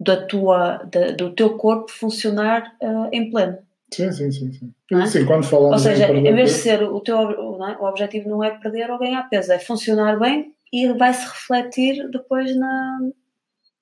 da 0.00 0.16
tua, 0.26 0.78
da- 0.84 1.12
do 1.12 1.30
teu 1.34 1.56
corpo 1.56 1.90
funcionar 1.90 2.72
ah, 2.82 3.08
em 3.12 3.30
pleno. 3.30 3.58
Sim, 3.92 4.12
sim, 4.12 4.30
sim. 4.30 4.50
Sim, 4.52 4.72
é? 4.92 5.06
sim 5.06 5.24
quando 5.24 5.44
falamos 5.44 5.72
Ou 5.72 5.78
seja, 5.78 6.12
em 6.12 6.34
vez 6.34 6.50
de 6.50 6.56
ser 6.56 6.82
o 6.82 7.00
teu 7.00 7.16
é? 7.18 7.76
o 7.78 7.84
objetivo 7.84 8.28
não 8.28 8.44
é 8.44 8.50
perder 8.50 8.90
ou 8.90 8.98
ganhar 8.98 9.22
peso, 9.28 9.52
é 9.52 9.58
funcionar 9.58 10.18
bem 10.18 10.52
e 10.72 10.92
vai 10.92 11.12
se 11.14 11.26
refletir 11.26 12.08
depois 12.10 12.54
na, 12.56 12.98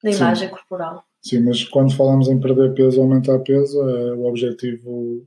na 0.03 0.13
Sim. 0.13 0.19
imagem 0.19 0.49
corporal. 0.49 1.05
Sim, 1.21 1.41
mas 1.41 1.65
quando 1.65 1.93
falamos 1.93 2.29
em 2.29 2.39
perder 2.39 2.73
peso 2.75 2.99
ou 2.99 3.05
aumentar 3.05 3.41
peso, 3.41 3.81
é 3.89 4.15
o 4.15 4.27
objetivo 4.27 5.27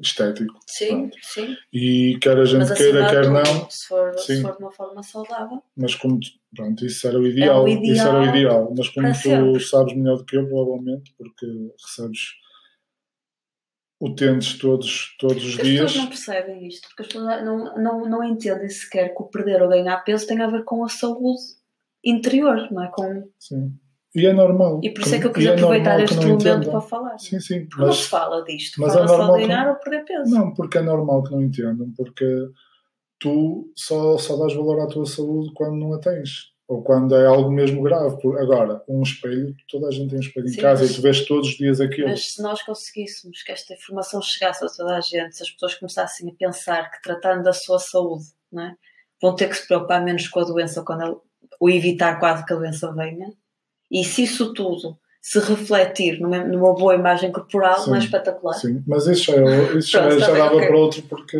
estético. 0.00 0.58
Sim, 0.66 1.10
sim. 1.22 1.56
E 1.72 2.18
quer 2.20 2.38
a 2.38 2.44
gente 2.44 2.60
Mas 2.68 2.72
queira, 2.78 3.04
acima 3.06 3.22
quer 3.22 3.30
não, 3.30 3.70
se 3.70 3.86
for, 3.86 4.18
se 4.18 4.36
Sim. 4.36 4.42
for 4.42 4.56
de 4.56 4.62
uma 4.62 4.72
forma 4.72 5.02
saudável, 5.02 5.62
mas 5.76 5.94
como 5.94 6.18
pronto, 6.54 6.84
isso 6.86 7.06
era 7.06 7.18
o 7.18 7.26
ideal, 7.26 7.60
É 7.60 7.64
o 7.64 7.68
ideal 7.68 7.92
isso 7.94 8.06
era 8.06 8.18
o 8.20 8.24
ideal. 8.26 8.74
Mas 8.76 8.88
como 8.88 9.12
tu 9.12 9.18
sempre. 9.18 9.60
sabes 9.60 9.94
melhor 9.96 10.16
do 10.18 10.24
que 10.24 10.36
eu, 10.36 10.46
provavelmente, 10.48 11.14
porque 11.16 11.46
recebes 11.84 12.20
utentes 14.00 14.56
todos, 14.58 15.16
todos 15.18 15.44
os 15.44 15.56
Porque 15.56 15.62
as 15.62 15.72
pessoas 15.72 15.90
dias. 15.92 16.02
não 16.02 16.08
percebem 16.08 16.66
isto, 16.68 16.88
porque 16.88 17.02
as 17.02 17.08
pessoas 17.08 17.44
não, 17.44 17.76
não, 17.76 18.08
não 18.08 18.24
entendem 18.24 18.68
sequer 18.68 19.08
que 19.14 19.22
o 19.22 19.26
perder 19.26 19.60
ou 19.62 19.68
ganhar 19.68 19.96
peso 20.04 20.26
tem 20.26 20.40
a 20.40 20.46
ver 20.46 20.64
com 20.64 20.84
a 20.84 20.88
saúde 20.88 21.42
interior, 22.04 22.70
não 22.70 22.84
é? 22.84 22.88
Com... 22.88 23.28
Sim. 23.38 23.72
E 24.18 24.26
é 24.26 24.32
normal. 24.32 24.80
E 24.82 24.90
por 24.90 25.02
isso 25.02 25.14
é 25.14 25.18
que 25.20 25.26
eu 25.26 25.32
quis 25.32 25.46
é 25.46 25.54
aproveitar 25.54 26.00
este 26.00 26.16
não 26.16 26.28
momento 26.36 26.70
para 26.70 26.80
falar. 26.80 27.18
Sim, 27.18 27.40
sim. 27.40 27.64
Porque 27.66 27.80
não 27.80 27.86
Mas, 27.88 27.96
se 27.96 28.08
fala 28.08 28.44
disto, 28.44 28.80
mas 28.80 28.92
é 28.92 28.94
fala 28.96 29.08
só 29.08 29.16
normal 29.18 29.36
ganhar 29.38 29.64
não- 29.64 29.72
ou 29.72 29.78
perder 29.78 30.04
peso. 30.04 30.30
não, 30.34 30.54
porque 30.54 30.78
é 30.78 30.82
normal 30.82 31.22
que 31.22 31.30
não 31.32 31.42
entendam, 31.42 31.92
porque 31.96 32.48
tu 33.18 33.72
só, 33.76 34.16
só 34.18 34.36
dás 34.36 34.54
valor 34.54 34.80
à 34.80 34.86
tua 34.86 35.06
saúde 35.06 35.52
quando 35.54 35.76
não 35.76 35.92
a 35.92 35.98
tens. 35.98 36.52
Ou 36.66 36.82
quando 36.82 37.14
é 37.16 37.24
algo 37.24 37.50
mesmo 37.50 37.82
grave. 37.82 38.16
Agora, 38.38 38.82
um 38.86 39.02
espelho, 39.02 39.54
toda 39.70 39.88
a 39.88 39.90
gente 39.90 40.10
tem 40.10 40.18
um 40.18 40.20
espelho 40.20 40.46
em 40.46 40.50
Sim, 40.50 40.60
casa 40.60 40.82
mas- 40.82 40.90
e 40.90 40.94
tu 40.96 41.00
vês 41.00 41.24
todos 41.24 41.48
os 41.48 41.54
dias 41.54 41.80
aquilo. 41.80 42.08
Mas 42.08 42.34
se 42.34 42.42
nós 42.42 42.62
conseguíssemos 42.62 43.42
que 43.42 43.50
esta 43.52 43.72
informação 43.72 44.20
chegasse 44.20 44.62
a 44.62 44.68
toda 44.68 44.94
a 44.96 45.00
gente, 45.00 45.34
se 45.34 45.42
as 45.42 45.50
pessoas 45.50 45.74
começassem 45.76 46.28
a 46.28 46.32
pensar 46.34 46.90
que 46.90 47.00
tratando 47.00 47.42
da 47.42 47.54
sua 47.54 47.78
saúde, 47.78 48.24
não 48.52 48.62
é? 48.64 48.74
vão 49.20 49.34
ter 49.34 49.48
que 49.48 49.56
se 49.56 49.66
preocupar 49.66 50.04
menos 50.04 50.28
com 50.28 50.38
a 50.40 50.44
doença 50.44 50.80
quando 50.84 51.02
ela, 51.02 51.20
ou 51.58 51.68
evitar 51.70 52.20
quase 52.20 52.44
que 52.46 52.52
a 52.52 52.56
doença 52.56 52.92
venha, 52.94 53.32
e 53.90 54.04
se 54.04 54.22
isso 54.24 54.52
tudo 54.54 54.98
se 55.20 55.38
refletir 55.40 56.20
numa, 56.20 56.38
numa 56.44 56.74
boa 56.74 56.94
imagem 56.94 57.30
corporal, 57.32 57.86
não 57.86 57.96
é 57.96 58.00
Sim, 58.00 58.06
espetacular. 58.06 58.54
Sim, 58.54 58.82
mas 58.86 59.06
isso 59.06 59.24
já, 59.24 59.34
é- 59.36 59.76
isso 59.76 59.90
já, 59.90 60.06
Pronto, 60.06 60.20
já 60.20 60.30
dava 60.32 60.56
ok. 60.56 60.68
para 60.68 60.76
outro, 60.78 61.02
porque 61.02 61.36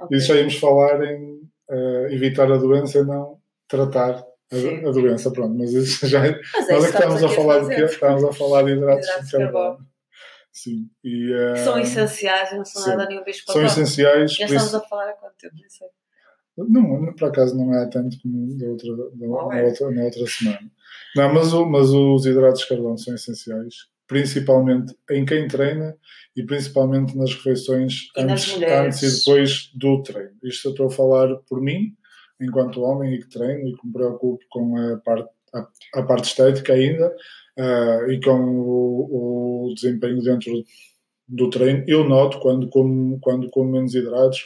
Ok. 0.00 0.16
isso 0.18 0.26
já 0.28 0.34
íamos 0.36 0.56
falar 0.58 1.02
em 1.04 1.40
eh, 1.70 2.08
evitar 2.10 2.50
a 2.52 2.56
doença 2.58 2.98
e 2.98 3.04
não 3.04 3.38
tratar 3.66 4.22
Sim. 4.52 4.84
a, 4.84 4.88
a 4.88 4.92
doença. 4.92 5.30
Pronto, 5.32 5.54
mas 5.56 5.72
isso 5.72 6.06
já 6.06 6.26
é. 6.26 6.38
Mas 6.54 6.68
é 6.68 6.72
Nós 6.74 6.84
é 6.84 6.88
que 6.88 6.94
estamos 6.94 7.24
a 7.24 7.28
falar 7.30 7.60
fazer. 7.60 7.74
quê? 7.74 7.82
Estamos 7.84 8.24
a 8.24 8.32
falar 8.32 8.62
de 8.64 8.72
hidratos, 8.72 9.06
Hidratos 9.08 9.28
de 9.30 9.38
carbono. 9.38 9.78
Sim, 10.52 10.90
e, 11.02 11.32
eh, 11.32 11.52
Que 11.54 11.58
são 11.60 11.78
essenciais, 11.78 12.52
não 12.54 12.64
são 12.64 12.82
sim. 12.82 12.90
nada 12.90 13.06
nenhum 13.06 13.24
bicho 13.24 13.42
são 13.46 13.54
papão. 13.54 13.66
essenciais. 13.66 14.34
Já 14.34 14.44
estamos 14.44 14.66
isso- 14.66 14.76
a 14.76 14.80
falar 14.80 15.08
há 15.08 15.12
quanto 15.14 15.34
tempo? 15.38 15.54
Nem 15.58 15.68
sei. 15.70 15.88
Não, 16.56 17.12
por 17.14 17.28
acaso 17.28 17.56
não 17.56 17.74
é 17.74 17.86
tanto 17.86 18.16
como 18.22 18.56
da 18.58 18.66
outra, 18.66 18.96
da, 18.96 19.04
na, 19.48 19.56
é. 19.58 19.64
outra, 19.64 19.90
na 19.90 20.02
outra 20.04 20.26
semana. 20.26 20.70
Não, 21.16 21.32
mas, 21.34 21.52
o- 21.52 21.66
mas 21.66 21.88
os 21.90 22.26
hidratos 22.26 22.60
de 22.62 22.68
carbono 22.68 22.98
são 22.98 23.14
essenciais, 23.14 23.74
principalmente 24.06 24.94
em 25.10 25.24
quem 25.24 25.48
treina 25.48 25.96
e 26.36 26.42
principalmente 26.42 27.16
nas 27.16 27.34
refeições 27.34 28.08
E 28.16 28.20
antes, 28.20 28.56
antes 28.62 29.02
e 29.02 29.18
depois 29.18 29.70
do 29.74 30.02
treino. 30.02 30.32
Isto 30.42 30.68
eu 30.68 30.72
estou 30.72 30.86
a 30.86 30.90
falar 30.90 31.34
por 31.48 31.60
mim, 31.60 31.94
enquanto 32.40 32.82
homem 32.82 33.14
e 33.14 33.18
que 33.22 33.28
treino 33.30 33.68
e 33.68 33.76
que 33.76 33.86
me 33.86 33.92
preocupo 33.92 34.42
com 34.50 34.76
a 34.76 34.96
parte, 34.98 35.28
a, 35.54 35.66
a 35.94 36.02
parte 36.02 36.24
estética 36.24 36.74
ainda 36.74 37.14
ah, 37.58 38.06
e 38.10 38.20
com 38.20 38.38
o, 38.60 39.68
o 39.70 39.74
desempenho 39.74 40.20
dentro 40.22 40.52
do 41.28 41.48
treino. 41.48 41.84
Eu 41.86 42.04
noto 42.06 42.38
quando 42.40 42.68
como, 42.68 43.18
quando 43.20 43.48
como 43.50 43.72
menos 43.72 43.94
hidratos 43.94 44.44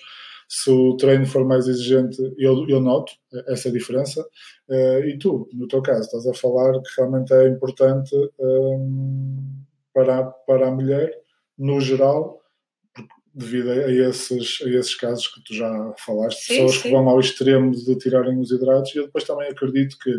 se 0.49 0.71
o 0.71 0.97
treino 0.97 1.27
for 1.27 1.45
mais 1.45 1.67
exigente, 1.69 2.17
eu, 2.39 2.67
eu 2.69 2.81
noto 2.81 3.13
essa 3.49 3.71
diferença. 3.71 4.25
Eh, 4.71 5.09
e 5.11 5.19
tu, 5.19 5.49
no 5.53 5.67
teu 5.69 5.83
caso, 5.83 6.03
estás 6.03 6.27
a 6.27 6.35
falar 6.35 6.73
que 6.83 6.89
realmente 6.97 7.33
é 7.33 7.49
importante 7.49 8.15
hum, 8.39 9.63
para, 9.93 10.19
a- 10.19 10.25
para 10.25 10.69
a 10.69 10.71
mulher, 10.71 11.13
no 11.59 11.81
geral, 11.81 12.41
devido 13.35 13.71
a 13.71 13.91
esses, 13.91 14.59
a 14.63 14.69
esses 14.69 14.95
casos 14.95 15.29
que 15.29 15.43
tu 15.45 15.55
já 15.55 15.95
falaste, 15.99 16.41
Sim, 16.43 16.55
pessoas 16.55 16.75
sim. 16.77 16.83
que 16.83 16.91
vão 16.91 17.09
ao 17.09 17.21
extremo 17.21 17.71
de 17.73 17.97
tirarem 17.99 18.39
os 18.39 18.51
hidratos, 18.51 18.95
e 18.95 18.99
eu 18.99 19.07
depois 19.07 19.25
também 19.25 19.49
acredito 19.51 19.99
que 19.99 20.11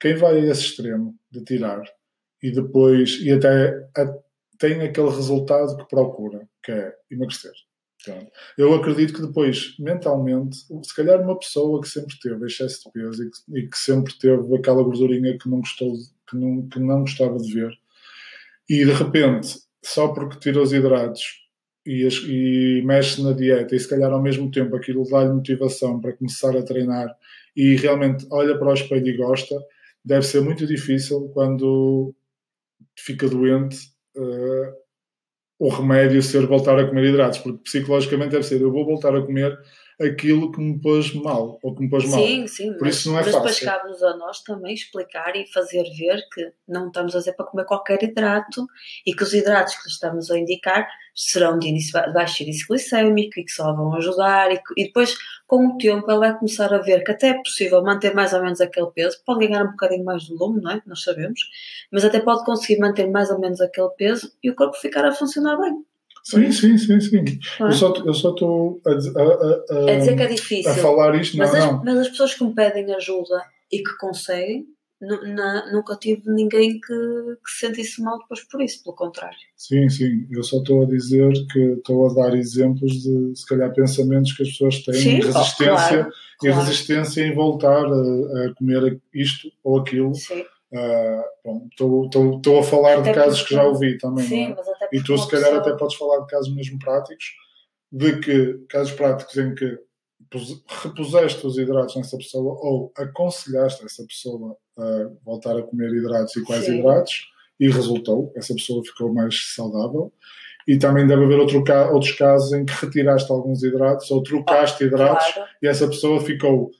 quem 0.00 0.14
vai 0.14 0.36
a 0.38 0.50
esse 0.50 0.62
extremo 0.62 1.14
de 1.30 1.42
tirar 1.44 1.82
e 2.42 2.50
depois, 2.52 3.18
e 3.20 3.32
até 3.32 3.70
a- 3.96 4.14
tem 4.58 4.80
aquele 4.82 5.10
resultado 5.10 5.76
que 5.76 5.88
procura, 5.88 6.48
que 6.62 6.72
é 6.72 6.94
emagrecer. 7.10 7.52
Pronto. 8.04 8.30
Eu 8.56 8.74
acredito 8.74 9.12
que 9.12 9.22
depois, 9.26 9.74
mentalmente, 9.78 10.56
se 10.84 10.94
calhar 10.94 11.20
uma 11.20 11.38
pessoa 11.38 11.80
que 11.80 11.88
sempre 11.88 12.16
teve 12.20 12.46
excesso 12.46 12.82
de 12.84 12.92
peso 12.92 13.24
e 13.24 13.30
que, 13.30 13.58
e 13.58 13.68
que 13.68 13.76
sempre 13.76 14.16
teve 14.18 14.56
aquela 14.56 14.82
gordurinha 14.84 15.36
que 15.36 15.48
não, 15.48 15.58
gostou 15.58 15.92
que, 16.28 16.36
não, 16.36 16.68
que 16.68 16.78
não 16.78 17.00
gostava 17.00 17.36
de 17.38 17.52
ver, 17.52 17.72
e 18.68 18.84
de 18.84 18.92
repente, 18.92 19.58
só 19.84 20.08
porque 20.08 20.38
tira 20.38 20.62
os 20.62 20.72
hidratos 20.72 21.22
e, 21.86 22.06
as- 22.06 22.22
e 22.26 22.82
mexe 22.84 23.22
na 23.22 23.32
dieta 23.32 23.74
e 23.76 23.80
se 23.80 23.88
calhar 23.88 24.12
ao 24.12 24.22
mesmo 24.22 24.50
tempo 24.50 24.76
aquilo 24.76 25.04
dá-lhe 25.10 25.32
motivação 25.32 26.00
para 26.00 26.12
começar 26.16 26.56
a 26.56 26.62
treinar 26.62 27.08
e 27.56 27.76
realmente 27.76 28.26
olha 28.30 28.58
para 28.58 28.70
o 28.70 28.74
espelho 28.74 29.08
e 29.08 29.16
gosta, 29.16 29.54
deve 30.04 30.26
ser 30.26 30.42
muito 30.42 30.66
difícil 30.66 31.30
quando 31.34 32.14
fica 32.98 33.28
doente 33.28 33.78
eh, 34.16 34.72
o 35.58 35.68
remédio 35.68 36.22
ser 36.22 36.46
voltar 36.46 36.78
a 36.78 36.86
comer 36.86 37.06
hidratos, 37.06 37.38
porque 37.38 37.58
psicologicamente 37.64 38.30
deve 38.30 38.44
ser 38.44 38.60
eu 38.60 38.70
vou 38.70 38.84
voltar 38.84 39.14
a 39.14 39.20
comer 39.22 39.58
aquilo 40.00 40.52
que 40.52 40.60
me 40.60 40.80
pôs 40.80 41.12
mal 41.12 41.58
ou 41.60 41.74
que 41.74 41.82
me 41.82 41.90
pôs 41.90 42.08
mal. 42.08 42.20
Sim, 42.20 42.46
sim, 42.46 42.72
Por 42.74 42.82
mas, 42.82 42.96
isso 42.96 43.10
não 43.10 43.18
é 43.18 43.22
mas 43.22 43.34
depois 43.34 43.58
fácil. 43.58 43.66
cabe-nos 43.66 44.02
a 44.02 44.16
nós 44.16 44.42
também 44.42 44.72
explicar 44.72 45.34
e 45.34 45.44
fazer 45.52 45.82
ver 45.98 46.22
que 46.32 46.52
não 46.68 46.86
estamos 46.86 47.16
a 47.16 47.18
dizer 47.18 47.32
para 47.32 47.46
comer 47.46 47.64
qualquer 47.64 48.00
hidrato 48.02 48.64
e 49.04 49.12
que 49.12 49.22
os 49.24 49.34
hidratos 49.34 49.74
que 49.74 49.88
lhe 49.88 49.92
estamos 49.92 50.30
a 50.30 50.38
indicar 50.38 50.86
serão 51.20 51.58
de, 51.58 51.66
início, 51.68 51.92
baixo 52.12 52.42
índice 52.44 52.64
glicémico 52.68 53.40
e 53.40 53.44
que 53.44 53.50
só 53.50 53.74
vão 53.74 53.92
ajudar 53.96 54.52
e, 54.52 54.60
e 54.76 54.84
depois 54.84 55.16
com 55.48 55.66
o 55.66 55.76
tempo 55.78 56.08
ele 56.08 56.20
vai 56.20 56.38
começar 56.38 56.72
a 56.72 56.78
ver 56.78 57.02
que 57.02 57.10
até 57.10 57.30
é 57.30 57.34
possível 57.42 57.82
manter 57.82 58.14
mais 58.14 58.32
ou 58.32 58.40
menos 58.42 58.60
aquele 58.60 58.86
peso, 58.92 59.18
pode 59.26 59.46
ganhar 59.46 59.64
um 59.64 59.70
bocadinho 59.72 60.04
mais 60.04 60.22
de 60.22 60.34
volume, 60.36 60.60
não 60.62 60.70
é? 60.70 60.82
Nós 60.86 61.02
sabemos, 61.02 61.40
mas 61.90 62.04
até 62.04 62.20
pode 62.20 62.44
conseguir 62.44 62.78
manter 62.78 63.10
mais 63.10 63.30
ou 63.30 63.40
menos 63.40 63.60
aquele 63.60 63.88
peso 63.98 64.30
e 64.42 64.48
o 64.50 64.54
corpo 64.54 64.76
ficar 64.76 65.04
a 65.04 65.12
funcionar 65.12 65.56
bem. 65.58 65.72
Sim, 66.22 66.52
sim, 66.52 66.76
sim, 66.76 67.00
sim. 67.00 67.24
É? 67.60 67.64
Eu 67.64 67.72
só 67.72 68.30
estou 68.30 68.80
a, 68.86 68.94
dizer- 68.94 69.16
a, 69.16 69.22
a, 69.22 69.26
a, 69.86 69.90
É 69.90 69.96
dizer 69.96 70.14
que 70.16 70.22
é 70.22 70.26
difícil. 70.26 70.70
a 70.70 70.74
falar 70.74 71.14
isto, 71.16 71.36
não, 71.36 71.46
Mas 71.46 71.54
as, 71.54 71.64
não. 71.64 71.82
mas 71.84 71.98
as 71.98 72.08
pessoas 72.10 72.34
que 72.34 72.44
me 72.44 72.54
pedem 72.54 72.94
ajuda 72.94 73.42
e 73.72 73.78
que 73.82 73.96
conseguem, 73.98 74.66
na- 75.00 75.70
nunca 75.72 75.96
tive 75.96 76.22
ninguém 76.30 76.80
que, 76.80 76.86
que 76.92 77.50
se 77.50 77.66
sentisse 77.66 78.02
mal 78.02 78.18
depois 78.18 78.42
por 78.44 78.60
isso, 78.60 78.82
pelo 78.82 78.96
contrário. 78.96 79.36
Sim, 79.56 79.88
sim. 79.88 80.26
Eu 80.30 80.42
só 80.42 80.58
estou 80.58 80.82
a 80.82 80.86
dizer 80.86 81.32
que 81.52 81.58
estou 81.60 82.08
a 82.10 82.14
dar 82.14 82.34
exemplos 82.36 82.92
de, 82.92 83.32
se 83.36 83.46
calhar, 83.46 83.72
pensamentos 83.72 84.32
que 84.32 84.42
as 84.42 84.48
pessoas 84.50 84.82
têm, 84.84 84.94
Sim, 84.94 85.14
resistência, 85.20 85.64
claro, 85.68 86.10
e 86.42 86.46
claro. 86.48 86.60
resistência 86.60 87.22
em 87.22 87.34
voltar 87.34 87.84
a, 87.86 88.46
a 88.46 88.54
comer 88.56 89.00
isto 89.14 89.48
ou 89.62 89.78
aquilo. 89.80 90.14
Sim, 90.14 90.44
Ah, 90.74 91.24
Estou 91.70 92.04
estou 92.06 92.58
a 92.58 92.62
falar 92.62 92.96
de 93.00 93.08
Até 93.08 93.14
casos 93.14 93.38
porque- 93.40 93.54
que 93.54 93.60
já 93.60 93.64
ouvi 93.66 93.96
também. 93.98 94.24
não 94.24 94.28
sim 94.28 94.44
é? 94.52 94.54
mas 94.54 94.68
até 94.68 94.88
E 94.92 95.02
tu, 95.02 95.16
se 95.16 95.30
calhar, 95.30 95.50
pessoa- 95.50 95.60
até 95.66 95.78
podes 95.78 95.96
falar 95.96 96.20
de 96.20 96.26
casos 96.26 96.54
mesmo 96.54 96.78
práticos, 96.78 97.24
de 97.90 98.18
que 98.20 98.58
casos 98.68 98.92
práticos 98.92 99.34
em 99.38 99.54
que 99.54 99.78
repuseste 100.82 101.46
os 101.46 101.56
hidratos 101.56 101.96
nessa 101.96 102.16
pessoa 102.16 102.54
ou 102.60 102.92
aconselhaste 102.96 103.84
essa 103.84 104.04
pessoa 104.04 104.56
a 104.78 105.10
voltar 105.24 105.56
a 105.56 105.62
comer 105.62 105.90
hidratos 105.94 106.36
e 106.36 106.44
quais 106.44 106.64
Sim. 106.64 106.78
hidratos 106.78 107.28
e 107.58 107.68
resultou, 107.70 108.32
essa 108.36 108.54
pessoa 108.54 108.84
ficou 108.84 109.12
mais 109.12 109.54
saudável. 109.54 110.12
E 110.66 110.78
também 110.78 111.06
deve 111.06 111.24
haver 111.24 111.38
outro 111.40 111.64
outros 111.92 112.12
casos 112.12 112.52
em 112.52 112.64
que 112.64 112.72
retiraste 112.74 113.32
alguns 113.32 113.62
hidratos 113.62 114.10
ou 114.10 114.22
trocaste 114.22 114.84
hidratos 114.84 115.32
Claro, 115.32 115.50
e 115.62 115.66
essa 115.66 115.88
pessoa 115.88 116.20
ficou, 116.20 116.70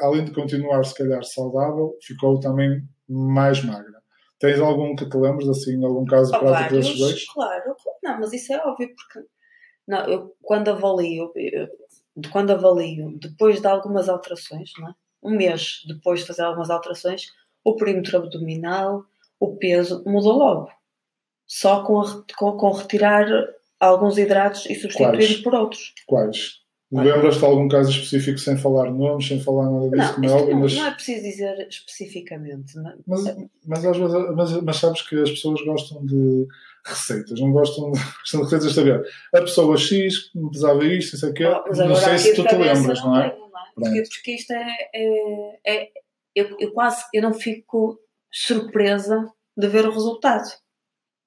além 0.00 0.24
de 0.24 0.32
continuar 0.32 0.82
se 0.84 0.94
calhar 0.94 1.22
saudável, 1.22 1.94
ficou 2.02 2.40
também 2.40 2.82
mais 3.08 3.62
magra. 3.62 3.96
Tens 4.38 4.58
algum 4.58 4.96
que 4.96 5.08
te 5.08 5.16
lembres, 5.16 5.48
assim, 5.48 5.82
algum 5.84 6.04
caso 6.06 6.34
há 6.34 6.38
prático 6.38 6.74
desses 6.74 6.98
dois? 6.98 7.26
claro, 7.26 7.74
não, 8.02 8.20
mas 8.20 8.32
isso 8.32 8.52
é 8.52 8.56
óbvio, 8.56 8.88
porque 8.94 9.26
não, 9.86 10.04
eu, 10.06 10.34
quando 10.42 10.68
avalio, 10.68 11.30
eu- 11.36 11.68
quando 12.32 12.50
avalio, 12.52 13.16
depois 13.20 13.60
de 13.60 13.66
algumas 13.66 14.08
alterações, 14.08 14.70
é? 14.88 14.92
um 15.22 15.30
mês 15.30 15.82
depois 15.88 16.20
de 16.20 16.26
fazer 16.26 16.42
algumas 16.42 16.70
alterações, 16.70 17.32
o 17.64 17.74
perímetro 17.76 18.16
abdominal, 18.18 19.04
o 19.40 19.56
peso 19.56 20.02
mudou 20.06 20.38
logo. 20.38 20.70
Só 21.46 21.82
com, 21.84 22.00
a- 22.00 22.24
com, 22.36 22.52
com 22.56 22.70
retirar 22.72 23.26
alguns 23.78 24.18
hidratos 24.18 24.66
e 24.66 24.74
substituir 24.74 25.42
por 25.42 25.54
outros. 25.54 25.92
Quais? 26.06 26.60
Olha. 26.92 27.14
Lembras-te 27.14 27.40
de 27.40 27.44
algum 27.44 27.68
caso 27.68 27.90
específico 27.90 28.38
sem 28.38 28.56
falar 28.56 28.90
nomes, 28.92 29.26
sem 29.26 29.40
falar 29.40 29.68
nada 29.68 29.90
disso, 29.90 30.20
Não, 30.20 30.38
como 30.38 30.48
é 30.48 30.52
não, 30.54 30.60
mas, 30.60 30.74
não 30.76 30.86
é 30.86 30.90
preciso 30.92 31.22
dizer 31.22 31.66
especificamente. 31.68 32.72
mas, 33.06 33.24
mas 33.66 33.82
vezes 33.82 33.98
mas, 34.36 34.62
mas 34.62 34.76
sabes 34.76 35.02
que 35.02 35.16
as 35.20 35.30
pessoas 35.30 35.60
gostam 35.64 36.06
de 36.06 36.46
receitas, 36.86 37.40
não 37.40 37.52
gostam 37.52 37.90
de, 37.92 37.98
gostam 38.20 38.40
de 38.40 38.44
receitas 38.44 38.68
de 38.68 38.74
saber. 38.74 39.02
A 39.34 39.40
pessoa 39.40 39.76
X 39.76 40.30
me 40.34 40.50
pesava 40.50 40.84
isto, 40.84 41.12
não 41.14 41.20
sei 41.20 41.30
o 41.30 41.34
quê, 41.34 41.44
não 41.84 41.96
sei 41.96 42.18
se 42.18 42.34
tu 42.34 42.44
te 42.44 42.54
lembras, 42.54 43.02
não 43.02 43.16
é? 43.16 43.30
tenho, 43.30 43.40
não 43.50 43.60
é? 43.60 43.64
Porque, 43.74 44.02
porque 44.02 44.32
isto 44.32 44.52
é. 44.52 44.76
é- 44.94 45.58
é- 45.66 45.90
eu, 46.34 46.54
eu 46.60 46.70
quase 46.72 47.02
eu 47.14 47.22
não 47.22 47.32
fico 47.32 47.98
surpresa 48.30 49.32
de 49.56 49.68
ver 49.68 49.86
o 49.86 49.90
resultado. 49.90 50.46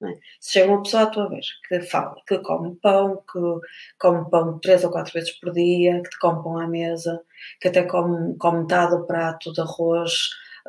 não 0.00 0.08
é? 0.08 0.14
Se 0.40 0.52
chega 0.52 0.70
uma 0.70 0.82
pessoa 0.82 1.02
à 1.02 1.06
tua 1.06 1.28
vez 1.28 1.46
que 1.68 1.80
fala 1.80 2.14
que 2.26 2.38
come 2.38 2.76
pão, 2.80 3.16
que 3.16 3.40
come 3.98 4.30
pão 4.30 4.58
três 4.60 4.84
ou 4.84 4.90
quatro 4.90 5.12
vezes 5.12 5.32
por 5.40 5.52
dia, 5.52 6.00
que 6.02 6.10
te 6.10 6.18
come 6.20 6.42
pão 6.44 6.58
à 6.58 6.68
mesa, 6.68 7.20
que 7.60 7.68
até 7.68 7.82
come, 7.82 8.36
come 8.38 8.60
metade 8.60 8.96
do 8.96 9.04
prato 9.04 9.52
de 9.52 9.60
arroz 9.60 10.12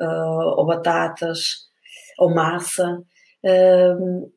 ah, 0.00 0.54
ou 0.56 0.66
batatas 0.66 1.68
ou 2.18 2.34
massa. 2.34 3.02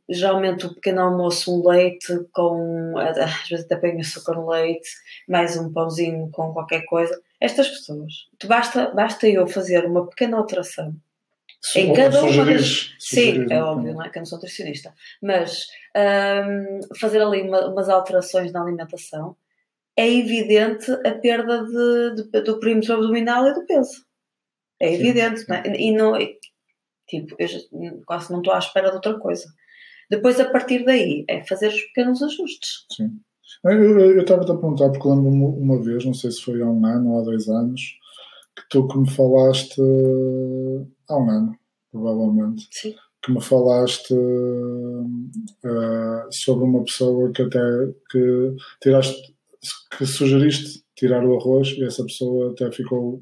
Geralmente 0.09 0.65
o 0.65 0.73
pequeno 0.73 1.01
almoço 1.01 1.53
um 1.53 1.67
leite 1.67 2.13
com 2.33 2.93
às 2.97 3.47
vezes 3.49 3.65
até 3.65 3.75
põe 3.75 3.99
açúcar 3.99 4.33
no 4.35 4.49
leite 4.49 4.89
mais 5.27 5.57
um 5.57 5.71
pãozinho 5.71 6.29
com 6.31 6.51
qualquer 6.53 6.83
coisa 6.85 7.19
estas 7.39 7.69
pessoas 7.69 8.11
basta, 8.45 8.91
basta 8.95 9.27
eu 9.27 9.47
fazer 9.47 9.85
uma 9.85 10.07
pequena 10.07 10.37
alteração 10.37 10.95
Em 11.75 11.93
cada 11.93 12.19
uma 12.19 12.27
sugerires- 12.29 12.95
sim, 12.99 13.45
é 13.49 13.63
óbvio, 13.63 13.93
não 13.93 14.03
é? 14.05 14.09
Que 14.09 14.17
eu 14.17 14.21
não 14.21 14.25
sou 14.27 14.37
nutricionista. 14.37 14.93
Mas 15.21 15.65
hum, 15.97 16.79
fazer 16.99 17.21
ali 17.21 17.41
uma- 17.41 17.67
umas 17.67 17.89
alterações 17.89 18.51
na 18.51 18.61
alimentação 18.61 19.35
é 19.97 20.07
evidente 20.07 20.91
a 20.91 21.11
perda 21.15 21.63
de, 21.65 22.23
de- 22.31 22.41
do 22.41 22.59
perímetro 22.59 22.93
abdominal 22.93 23.47
e 23.47 23.53
do 23.55 23.65
peso. 23.65 24.05
É 24.79 24.93
evidente, 24.93 25.47
não 25.49 25.55
é? 25.55 25.63
E 25.75 25.91
não, 25.91 26.15
tipo, 27.07 27.35
eu 27.39 27.47
já- 27.47 27.59
quase 28.05 28.31
não 28.31 28.39
estou 28.39 28.53
à 28.53 28.59
espera 28.59 28.89
de 28.89 28.95
outra 28.95 29.17
coisa. 29.19 29.45
Depois, 30.09 30.39
a 30.39 30.49
partir 30.49 30.85
daí, 30.85 31.25
é 31.27 31.43
fazer 31.45 31.69
os 31.69 31.81
pequenos 31.81 32.21
ajustes. 32.21 32.85
Sim. 32.95 33.11
Eu 33.63 34.21
estava-te 34.21 34.51
a 34.51 34.55
perguntar, 34.55 34.89
porque 34.91 35.07
lembro-me 35.07 35.43
uma 35.43 35.81
vez, 35.81 36.05
não 36.05 36.13
sei 36.13 36.31
se 36.31 36.41
foi 36.41 36.61
há 36.61 36.65
um 36.65 36.85
ano 36.85 37.11
ou 37.13 37.19
há 37.19 37.23
dois 37.23 37.47
anos, 37.47 37.81
que 38.55 38.63
tu 38.69 38.87
que 38.87 38.97
me 38.97 39.09
falaste 39.09 39.81
há 41.09 41.17
um 41.17 41.29
ano, 41.29 41.57
provavelmente, 41.91 42.67
Sim. 42.71 42.93
que 43.23 43.31
me 43.31 43.41
falaste 43.41 44.13
eh, 45.63 46.25
sobre 46.31 46.65
uma 46.65 46.83
pessoa 46.83 47.31
que 47.31 47.41
até 47.41 47.59
que 48.11 48.55
tiraste, 48.81 49.33
que 49.97 50.05
sugeriste 50.05 50.83
tirar 50.95 51.25
o 51.25 51.35
arroz 51.37 51.69
e 51.69 51.83
essa 51.83 52.03
pessoa 52.03 52.51
até 52.51 52.71
ficou 52.71 53.21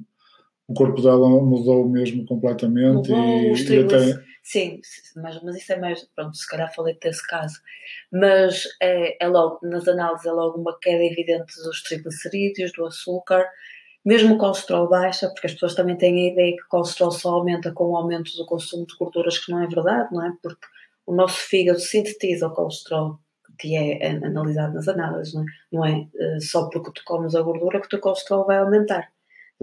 o 0.67 0.73
corpo 0.73 1.02
dela 1.02 1.30
mudou 1.30 1.88
mesmo 1.88 2.26
completamente 2.26 3.10
Mudou 3.12 3.52
os 3.52 3.62
e, 3.62 3.76
e 3.76 3.84
até 3.84 4.23
Sim, 4.43 4.82
mas, 5.15 5.41
mas 5.41 5.56
isso 5.56 5.71
é 5.71 5.80
mais. 5.80 6.04
Pronto, 6.13 6.36
se 6.36 6.45
calhar 6.47 6.71
falei 6.76 6.97
desse 7.02 7.26
caso. 7.26 7.62
Mas 8.12 8.65
é, 8.82 9.23
é 9.23 9.28
logo, 9.28 9.60
nas 9.63 9.88
análises, 9.88 10.26
é 10.26 10.32
logo 10.34 10.60
uma 10.60 10.78
queda 10.80 11.02
evidente 11.02 11.56
dos 11.63 11.82
triglicerídeos, 11.84 12.73
do 12.73 12.86
açúcar, 12.86 13.45
mesmo 14.06 14.36
o 14.36 14.38
colesterol 14.38 14.89
baixa, 14.89 15.30
porque 15.30 15.47
as 15.47 15.54
pessoas 15.54 15.76
também 15.76 15.97
têm 15.97 16.28
a 16.28 16.34
ideia 16.34 16.58
que 16.58 16.63
o 16.63 16.67
colesterol 16.67 17.12
só 17.12 17.36
aumenta 17.36 17.71
com 17.71 17.86
o 17.86 17.95
aumento 17.95 18.36
do 18.36 18.45
consumo 18.45 18.86
de 18.86 18.95
gorduras, 18.97 19.39
que 19.39 19.49
não 19.49 19.63
é 19.63 19.67
verdade, 19.67 20.10
não 20.12 20.26
é? 20.26 20.34
Porque 20.41 20.67
o 21.06 21.15
nosso 21.15 21.38
fígado 21.38 21.80
sintetiza 21.80 22.47
o 22.47 22.54
colesterol, 22.54 23.19
que 23.58 23.78
é 23.78 24.08
analisado 24.26 24.73
nas 24.73 24.89
análises, 24.89 25.34
não 25.34 25.43
é? 25.43 25.45
Não 25.71 25.86
é 25.86 26.08
eh, 26.19 26.39
só 26.41 26.67
porque 26.69 26.91
tu 26.93 27.02
comes 27.06 27.34
a 27.34 27.41
gordura 27.41 27.80
que 27.80 27.86
o 27.88 27.89
teu 27.89 27.99
colesterol 27.99 28.45
vai 28.45 28.58
aumentar. 28.58 29.12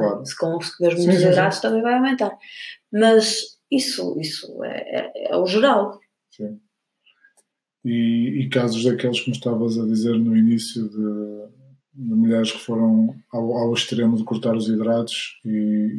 Claro. 0.09 0.27
Se 0.27 0.37
com 0.37 0.61
se 0.61 0.73
muitos 0.83 1.03
sim, 1.05 1.13
sim. 1.13 1.29
hidratos 1.29 1.61
também 1.61 1.83
vai 1.83 1.95
aumentar. 1.95 2.37
Mas 2.93 3.59
isso, 3.71 4.19
isso 4.21 4.63
é, 4.65 5.01
é- 5.01 5.33
é 5.33 5.37
o 5.37 5.47
geral. 5.47 5.99
Sim. 6.31 6.59
E, 7.85 8.43
e 8.43 8.49
casos 8.51 8.85
daqueles 8.85 9.21
que 9.21 9.31
me 9.31 9.37
estavas 9.37 9.79
a 9.79 9.87
dizer 9.87 10.19
no 10.19 10.37
início 10.37 10.89
de, 10.89 11.49
de 11.95 12.15
mulheres 12.15 12.53
que 12.53 12.59
foram 12.59 13.15
ao, 13.33 13.53
ao 13.57 13.73
extremo 13.73 14.17
de 14.17 14.25
cortar 14.25 14.55
os 14.55 14.69
hidratos 14.69 15.39
e, 15.45 15.49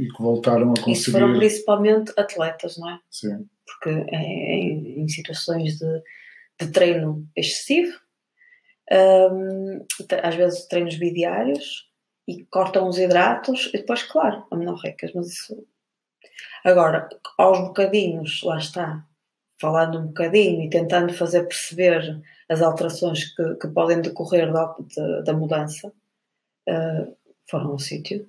e 0.03 0.07
que 0.15 0.21
voltaram 0.21 0.69
a 0.71 0.91
Isso 0.91 1.11
foram 1.11 1.27
conseguir. 1.29 1.39
principalmente 1.47 2.13
atletas, 2.17 2.77
não 2.77 2.89
é? 2.91 2.99
Sim, 3.09 3.47
Porque 3.65 3.89
é, 4.15 4.21
em, 4.55 5.01
em 5.03 5.07
situações 5.07 5.77
de, 5.77 6.01
de 6.61 6.71
treino 6.71 7.27
excessivo, 7.35 7.91
Um, 8.93 9.85
às 10.21 10.35
vezes 10.35 10.67
treinos 10.67 10.97
bidiários 10.97 11.85
e 12.31 12.45
cortam 12.45 12.87
os 12.87 12.97
hidratos 12.97 13.69
e 13.73 13.77
depois, 13.77 14.03
claro, 14.03 14.45
amenorrecas, 14.49 15.11
mas 15.13 15.27
isso. 15.27 15.65
Agora, 16.63 17.09
aos 17.37 17.59
bocadinhos, 17.59 18.41
lá 18.43 18.57
está, 18.57 19.05
falando 19.59 19.99
um 19.99 20.07
bocadinho 20.07 20.63
e 20.63 20.69
tentando 20.69 21.13
fazer 21.13 21.43
perceber 21.43 22.21
as 22.47 22.61
alterações 22.61 23.35
que, 23.35 23.55
que 23.55 23.67
podem 23.67 24.01
decorrer 24.01 24.51
da, 24.51 24.75
de, 24.79 25.23
da 25.23 25.33
mudança, 25.33 25.91
uh, 26.69 27.17
foram 27.49 27.71
ao 27.71 27.79
sítio. 27.79 28.27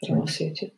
Foram 0.00 0.22
ao 0.22 0.26
sítio. 0.26 0.70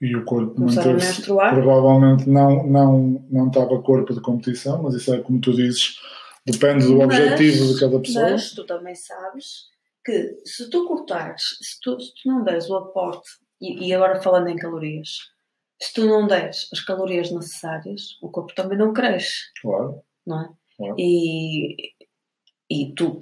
E 0.00 0.14
o 0.14 0.24
corpo 0.24 0.60
manteve 0.60 1.22
Provavelmente 1.24 2.28
não, 2.28 2.66
não, 2.66 3.26
não 3.30 3.48
estava 3.48 3.80
corpo 3.80 4.12
de 4.12 4.20
competição, 4.20 4.82
mas 4.82 4.94
isso 4.94 5.12
é 5.14 5.20
como 5.20 5.40
tu 5.40 5.54
dizes, 5.54 5.98
depende 6.44 6.86
do 6.86 6.98
mas, 6.98 7.06
objetivo 7.06 7.72
de 7.72 7.80
cada 7.80 7.98
pessoa. 7.98 8.30
Mas 8.30 8.52
tu 8.52 8.64
também 8.64 8.94
sabes 8.94 9.74
que 10.06 10.36
se 10.44 10.70
tu 10.70 10.86
cortares, 10.86 11.42
se 11.60 11.80
tu, 11.82 12.00
se 12.00 12.12
tu 12.14 12.28
não 12.28 12.44
deres 12.44 12.70
o 12.70 12.76
aporte, 12.76 13.28
e, 13.60 13.88
e, 13.88 13.92
agora 13.92 14.22
falando 14.22 14.48
em 14.48 14.56
calorias, 14.56 15.08
se 15.82 15.92
tu 15.92 16.06
não 16.06 16.28
deres 16.28 16.68
as 16.72 16.80
calorias 16.80 17.32
necessárias, 17.32 18.16
o 18.22 18.30
corpo 18.30 18.54
também 18.54 18.78
não 18.78 18.92
cresce. 18.92 19.34
Claro. 19.60 20.02
Não 20.24 20.42
é? 20.42 20.48
Claro. 20.76 20.94
E, 20.96 21.74
e 22.70 22.94
tu, 22.94 23.18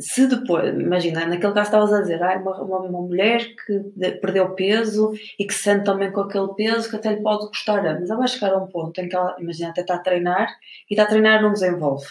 se 0.00 0.28
depois, 0.28 0.72
imagina, 0.78 1.26
naquele 1.26 1.54
caso 1.54 1.68
estavas 1.68 1.92
a 1.92 2.02
dizer, 2.02 2.22
ah, 2.22 2.38
uma, 2.38 2.62
uma, 2.62 2.78
uma, 2.80 3.00
mulher 3.02 3.40
que 3.66 3.80
perdeu 4.20 4.54
peso 4.54 5.12
e 5.38 5.44
que 5.44 5.54
se 5.54 5.64
sente 5.64 5.84
também 5.84 6.12
com 6.12 6.20
aquele 6.20 6.54
peso 6.54 6.88
que 6.88 6.96
até 6.96 7.14
lhe 7.14 7.22
pode 7.22 7.48
custar 7.48 7.84
anos. 7.84 8.08
Ela 8.08 8.18
vai 8.20 8.28
chegar 8.28 8.52
a 8.52 8.58
um 8.58 8.68
ponto 8.68 9.00
em 9.00 9.08
que 9.08 9.16
ela, 9.16 9.36
imagina, 9.40 9.70
até 9.70 9.80
está 9.80 9.96
a 9.96 10.02
treinar 10.02 10.48
e 10.88 10.94
está 10.94 11.04
a 11.04 11.06
treinar 11.06 11.42
não 11.42 11.52
desenvolve. 11.52 12.06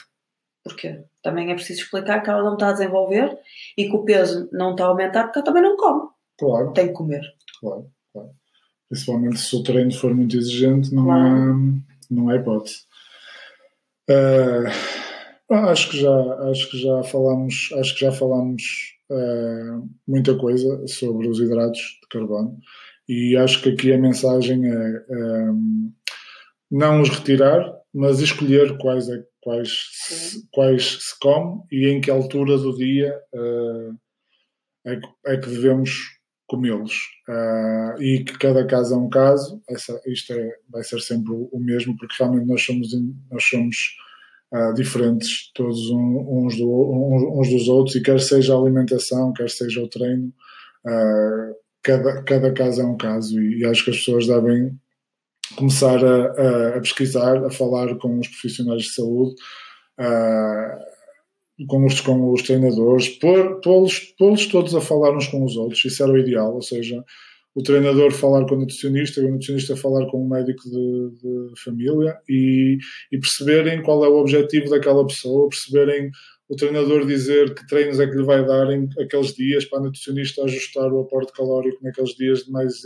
Porquê? 0.64 1.04
Também 1.22 1.52
é 1.52 1.54
preciso 1.54 1.82
explicar 1.82 2.22
que 2.22 2.30
ela 2.30 2.44
não 2.44 2.54
está 2.54 2.70
a 2.70 2.74
desenvolver 2.74 3.38
e 3.78 3.86
que 3.86 3.96
o 3.96 4.04
peso 4.04 4.50
não 4.52 4.72
está 4.72 4.86
a 4.86 4.88
aumentar 4.88 5.24
porque 5.24 5.40
ela 5.40 5.46
também 5.46 5.64
não 5.64 5.78
come. 5.78 6.10
Claro. 6.40 6.74
Tem 6.74 6.88
que 6.88 6.94
comer. 6.94 7.22
Claro, 7.60 7.88
claro. 8.12 8.30
Principalmente 8.90 9.40
se 9.40 9.56
o 9.56 9.64
treino 9.64 9.94
for 9.94 10.14
muito 10.16 10.36
exigente, 10.36 10.94
não, 10.94 11.06
claro. 11.06 11.26
é, 11.26 12.14
não 12.14 12.32
é 12.32 12.38
hipótese. 12.38 12.80
Uh, 14.10 14.68
acho 15.54 15.90
que 15.90 16.00
já 16.00 16.34
acho 16.50 16.70
que 16.70 16.78
já 16.80 17.04
falamos 17.04 17.70
acho 17.78 17.94
que 17.94 18.02
já 18.02 18.12
falamos 18.12 18.64
uh, 19.10 19.90
muita 20.08 20.38
coisa 20.38 20.86
sobre 20.88 21.28
os 21.28 21.40
hidratos 21.40 22.00
de 22.02 22.08
carbono 22.10 22.58
e 23.08 23.38
acho 23.38 23.62
que 23.62 23.70
aqui 23.70 23.94
a 23.94 23.98
mensagem 23.98 24.66
é 24.66 25.04
um, 25.52 25.94
não 26.70 27.02
os 27.02 27.10
retirar 27.10 27.74
mas 27.94 28.20
escolher 28.20 28.78
quais 28.78 29.10
é 29.10 29.24
quais, 29.42 29.70
se, 29.92 30.48
quais 30.52 30.84
se 31.02 31.20
come 31.20 31.64
e 31.72 31.88
em 31.88 32.00
que 32.00 32.12
altura 32.12 32.58
do 32.58 32.76
dia 32.76 33.14
uh, 33.34 33.98
é, 34.86 34.96
que, 34.96 35.08
é, 35.26 35.38
que, 35.38 35.50
devemos 35.50 35.92
comê-los. 36.48 36.94
Uh, 37.28 38.02
e 38.02 38.24
que 38.24 38.38
cada 38.38 38.66
caso 38.66 38.94
é 38.94 38.98
um 38.98 39.10
caso, 39.10 39.62
essa, 39.70 40.00
isto 40.06 40.34
é, 40.34 40.56
vai 40.70 40.84
ser 40.84 41.00
sempre 41.02 41.32
o, 41.32 41.60
mesmo, 41.60 41.96
porque 41.98 42.16
realmente 42.20 42.46
nós 42.46 42.62
somos, 42.62 42.90
nós 43.30 43.44
somos 43.44 43.76
uh, 44.54 44.74
diferentes, 44.74 45.52
todos 45.54 45.90
um, 45.90 46.46
uns, 46.46 46.58
do, 46.58 47.40
uns, 47.40 47.50
dos 47.50 47.68
outros, 47.68 47.96
e 47.96 48.02
quer 48.02 48.20
seja 48.20 48.54
a 48.54 48.58
alimentação, 48.58 49.34
quer 49.34 49.50
seja 49.50 49.82
o 49.82 49.88
treino, 49.88 50.34
cada, 51.84 52.24
cada 52.24 52.52
caso 52.54 52.82
é 52.82 52.86
um 52.86 52.98
caso, 52.98 53.40
e, 53.40 53.60
e 53.60 53.66
acho 53.66 53.86
que 53.86 53.92
as 53.92 53.98
pessoas 53.98 54.28
devem 54.28 54.78
começar 55.56 56.04
a, 56.04 56.26
a, 56.26 56.78
a, 56.78 56.80
pesquisar, 56.80 57.46
a 57.46 57.50
falar 57.50 57.96
com 57.98 58.20
os 58.20 58.28
profissionais 58.28 58.84
de 58.84 58.94
saúde, 58.94 59.36
com, 61.68 61.86
os, 61.86 62.02
com 62.02 62.32
os 62.32 62.42
treinadores, 62.42 63.10
pô-los 63.10 64.00
pô 64.18 64.36
todos 64.52 64.76
a 64.76 64.82
falar 64.82 65.16
uns 65.16 65.28
com 65.28 65.44
os 65.44 65.56
outros, 65.56 65.84
isso 65.86 66.02
era 66.02 66.12
o 66.12 66.18
ideal, 66.18 66.56
ou 66.56 66.62
seja, 66.62 67.04
o 67.54 67.62
treinador 67.62 68.12
falar 68.12 68.46
com 68.46 68.56
o 68.56 68.60
nutricionista 68.60 69.20
e 69.20 69.26
o 69.26 69.32
nutricionista 69.32 69.76
falar 69.76 70.10
com 70.10 70.24
o 70.24 70.30
médico 70.30 70.64
de, 70.70 71.12
de 71.22 71.62
família 71.62 72.18
e, 72.30 72.78
e, 73.12 73.20
perceberem 73.20 73.84
qual 73.84 74.06
é 74.06 74.08
o 74.08 74.20
objetivo 74.20 74.70
daquela 74.70 75.06
pessoa, 75.06 75.50
perceberem 75.50 76.10
o 76.48 76.56
treinador 76.56 77.06
dizer 77.06 77.54
que 77.54 77.68
treinos 77.68 78.00
é 78.00 78.08
que 78.08 78.16
lhe 78.16 78.24
vai 78.24 78.46
dar 78.46 78.72
em 78.72 78.90
aqueles 79.00 79.34
dias 79.34 79.66
para 79.66 79.80
o 79.80 79.84
nutricionista 79.84 80.44
ajustar 80.44 80.92
o 80.92 81.02
aporte 81.02 81.34
calórico 81.34 81.84
naqueles 81.84 82.12
dias 82.12 82.46
de 82.46 82.52
mais 82.52 82.84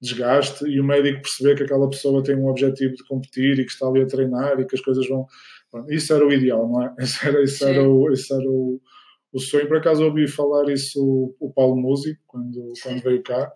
desgaste 0.00 0.64
e 0.66 0.80
o 0.80 0.84
médico 0.84 1.22
perceber 1.22 1.56
que 1.56 1.62
aquela 1.64 1.88
pessoa 1.88 2.22
tem 2.22 2.36
um 2.36 2.48
objetivo 2.48 2.94
de 2.94 3.04
competir 3.04 3.58
e 3.58 3.64
que 3.64 3.72
está 3.72 3.86
ali 3.86 4.02
a 4.02 4.06
treinar 4.06 4.58
e 4.60 4.66
que 4.66 4.74
as 4.74 4.80
coisas 4.80 5.06
vão. 5.08 5.26
isso 5.88 6.12
era 6.14 6.26
o 6.26 6.32
ideal, 6.32 6.68
não 6.68 6.82
é? 6.82 6.94
Isso 7.02 7.26
era, 7.26 7.42
isso 7.42 7.64
era, 7.66 7.88
o, 7.88 8.12
isso 8.12 8.34
era 8.34 8.48
o, 8.48 8.80
o 9.32 9.38
sonho. 9.40 9.66
Por 9.66 9.78
acaso 9.78 10.04
ouvi 10.04 10.28
falar 10.28 10.70
isso 10.70 11.34
o, 11.40 11.52
Paulo 11.52 11.76
Musi, 11.76 12.18
quando, 12.26 12.72
quando 12.82 13.02
veio 13.02 13.22
cá, 13.22 13.52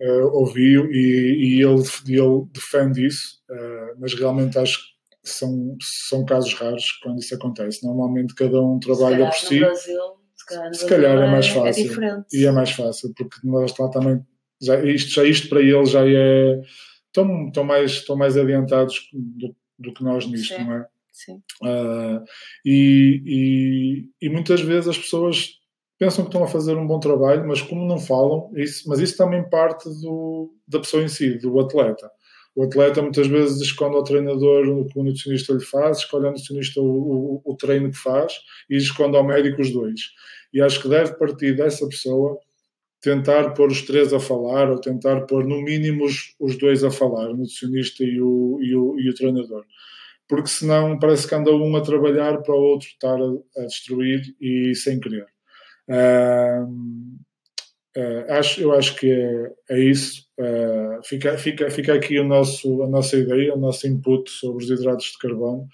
uh, 0.00 0.36
ouvi-o 0.36 0.90
e, 0.92 1.58
e 1.58 1.62
ele, 1.62 1.82
ele 2.06 2.46
defende 2.52 3.06
isso, 3.06 3.40
uh, 3.50 3.98
mas 3.98 4.14
realmente 4.14 4.58
acho 4.58 4.78
que 4.78 5.28
são, 5.28 5.76
são 6.08 6.24
casos 6.24 6.54
raros 6.54 6.98
quando 7.02 7.18
isso 7.18 7.34
acontece. 7.34 7.84
Normalmente 7.84 8.34
cada 8.34 8.60
um 8.60 8.78
trabalha 8.78 9.26
por 9.26 9.34
si. 9.34 9.58
Brasil, 9.58 10.00
se 10.36 10.46
calhar, 10.46 10.74
se 10.74 10.86
calhar 10.86 11.18
é, 11.18 11.26
é 11.26 11.30
mais 11.30 11.48
fácil. 11.48 12.04
É 12.04 12.24
e 12.32 12.46
é 12.46 12.52
mais 12.52 12.70
fácil, 12.70 13.12
porque 13.14 13.36
nós 13.44 13.76
lá 13.76 13.90
também 13.90 14.24
já 14.60 14.84
isto, 14.84 15.10
já 15.10 15.24
isto 15.24 15.48
para 15.48 15.62
eles 15.62 15.90
já 15.90 16.06
é. 16.06 16.60
Estão, 17.06 17.48
estão, 17.48 17.64
mais, 17.64 17.90
estão 17.92 18.16
mais 18.16 18.36
adiantados 18.36 19.08
do, 19.12 19.54
do 19.78 19.92
que 19.92 20.04
nós 20.04 20.26
nisto, 20.26 20.54
Sim. 20.54 20.64
não 20.64 20.74
é? 20.74 20.86
Sim. 21.12 21.42
Uh, 21.62 22.24
e, 22.64 23.22
e, 23.26 24.26
e, 24.26 24.30
muitas 24.30 24.60
vezes 24.60 24.88
as 24.88 24.98
pessoas 24.98 25.50
pensam 25.98 26.24
que 26.24 26.30
estão 26.30 26.44
a 26.44 26.48
fazer 26.48 26.76
um 26.76 26.86
bom 26.86 27.00
trabalho, 27.00 27.46
mas 27.46 27.60
como 27.60 27.86
não 27.86 27.98
falam, 27.98 28.50
isso, 28.54 28.88
mas 28.88 29.00
isso 29.00 29.16
também 29.16 29.48
parte 29.50 29.88
do, 30.00 30.54
da 30.66 30.78
pessoa 30.78 31.02
em 31.02 31.08
si, 31.08 31.36
do 31.38 31.58
atleta. 31.60 32.10
O 32.54 32.64
atleta 32.64 33.02
muitas 33.02 33.26
vezes 33.26 33.60
esconde 33.60 33.96
ao 33.96 34.04
treinador 34.04 34.66
o 34.68 34.86
que 34.86 34.98
o 34.98 35.02
nutricionista 35.02 35.52
lhe 35.52 35.64
faz, 35.64 35.98
escolhe 35.98 36.26
ao 36.26 36.32
nutricionista 36.32 36.80
o, 36.80 36.84
o, 36.84 37.42
o 37.44 37.56
treino 37.56 37.90
que 37.90 37.98
faz 37.98 38.34
e 38.68 38.76
esconde 38.76 39.16
ao 39.16 39.24
médico 39.24 39.60
os 39.60 39.70
dois. 39.72 40.00
E 40.52 40.60
acho 40.60 40.80
que 40.80 40.88
deve 40.88 41.14
partir 41.14 41.54
dessa 41.54 41.86
pessoa 41.88 42.38
tentar 43.00 43.54
pôr 43.54 43.70
os 43.70 43.82
três 43.82 44.12
a 44.12 44.20
falar, 44.20 44.70
ou 44.70 44.78
tentar 44.78 45.22
pôr 45.22 45.44
no 45.46 45.62
mínimo 45.62 46.04
os, 46.04 46.34
os 46.38 46.58
dois 46.58 46.84
a 46.84 46.90
falar, 46.90 47.30
o 47.30 47.36
nutricionista 47.36 48.04
e 48.04 48.20
o, 48.20 48.58
e, 48.60 48.74
o, 48.76 48.98
e 48.98 49.08
o 49.08 49.14
treinador. 49.14 49.64
Porque 50.28 50.48
senão 50.48 50.98
parece 50.98 51.26
que 51.26 51.34
anda 51.34 51.50
um 51.50 51.74
a 51.76 51.80
trabalhar 51.80 52.38
para 52.42 52.54
o 52.54 52.62
outro 52.62 52.88
estar 52.88 53.16
a, 53.20 53.62
a 53.62 53.66
destruir 53.66 54.22
e 54.40 54.74
sem 54.74 55.00
querer. 55.00 55.26
Uh, 55.88 56.64
uh, 57.96 58.32
acho, 58.32 58.60
eu 58.60 58.72
acho 58.72 58.94
que 58.96 59.10
é, 59.10 59.52
é 59.70 59.80
isso. 59.80 60.28
Uh, 60.38 61.02
fica, 61.04 61.36
fica, 61.36 61.70
fica 61.70 61.94
aqui 61.94 62.18
o 62.18 62.24
nosso, 62.24 62.82
a 62.82 62.88
nossa 62.88 63.16
ideia, 63.16 63.54
o 63.54 63.58
nosso 63.58 63.88
input 63.88 64.30
sobre 64.30 64.62
os 64.62 64.70
hidratos 64.70 65.06
de 65.06 65.18
carbono, 65.18 65.66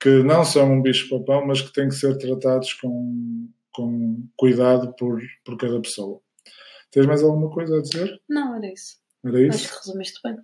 que 0.00 0.22
não 0.22 0.44
são 0.44 0.72
um 0.72 0.82
bicho-papão, 0.82 1.46
mas 1.46 1.60
que 1.60 1.72
têm 1.72 1.88
que 1.88 1.94
ser 1.94 2.16
tratados 2.18 2.72
com, 2.72 3.48
com 3.70 4.26
cuidado 4.36 4.92
por, 4.94 5.22
por 5.44 5.56
cada 5.56 5.80
pessoa. 5.80 6.20
Tens 6.92 7.06
mais 7.06 7.22
alguma 7.22 7.50
coisa 7.50 7.78
a 7.78 7.82
dizer? 7.82 8.20
Não, 8.28 8.54
era 8.54 8.72
isso. 8.72 8.98
Era 9.24 9.40
isso? 9.40 9.56
Acho 9.56 9.68
que 9.68 9.86
resumiste 9.86 10.20
bem. 10.22 10.36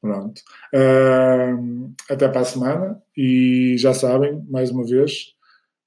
Pronto. 0.00 0.42
Uh, 0.74 1.94
até 2.10 2.28
para 2.28 2.40
a 2.40 2.44
semana 2.44 3.02
e 3.16 3.76
já 3.78 3.94
sabem, 3.94 4.44
mais 4.48 4.70
uma 4.70 4.84
vez, 4.84 5.34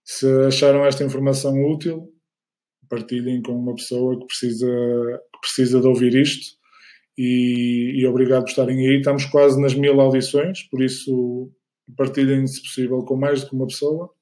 se 0.03 0.25
acharam 0.47 0.85
esta 0.85 1.03
informação 1.03 1.53
útil, 1.65 2.11
partilhem 2.89 3.41
com 3.41 3.53
uma 3.53 3.75
pessoa 3.75 4.19
que 4.19 4.25
precisa, 4.25 4.67
que 5.33 5.39
precisa 5.41 5.79
de 5.79 5.87
ouvir 5.87 6.15
isto 6.15 6.57
e, 7.17 7.93
e 7.97 8.07
obrigado 8.07 8.43
por 8.43 8.49
estarem 8.49 8.79
aí. 8.87 8.97
Estamos 8.97 9.25
quase 9.25 9.61
nas 9.61 9.75
mil 9.75 9.99
audições, 9.99 10.63
por 10.63 10.81
isso 10.81 11.51
partilhem, 11.95 12.47
se 12.47 12.61
possível, 12.61 13.03
com 13.03 13.15
mais 13.15 13.41
do 13.41 13.49
que 13.49 13.55
uma 13.55 13.67
pessoa 13.67 14.13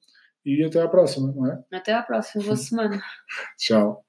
e 0.44 0.64
até 0.64 0.80
à 0.80 0.88
próxima, 0.88 1.32
não 1.32 1.50
é? 1.50 1.62
Até 1.72 1.92
à 1.92 2.02
próxima, 2.02 2.44
boa 2.44 2.56
semana. 2.56 3.02
Tchau. 3.58 4.07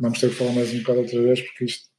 Vamos 0.00 0.18
ter 0.18 0.30
que 0.30 0.36
falar 0.36 0.52
mais 0.52 0.72
um 0.72 0.78
bocado 0.78 1.00
outra 1.00 1.22
vez 1.22 1.42
porque 1.42 1.64
isto. 1.66 1.90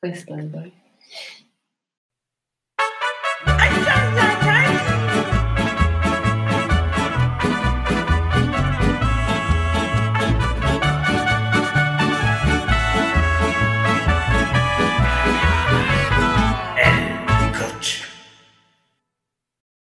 Foi 0.00 0.10
stand-by. 0.10 0.72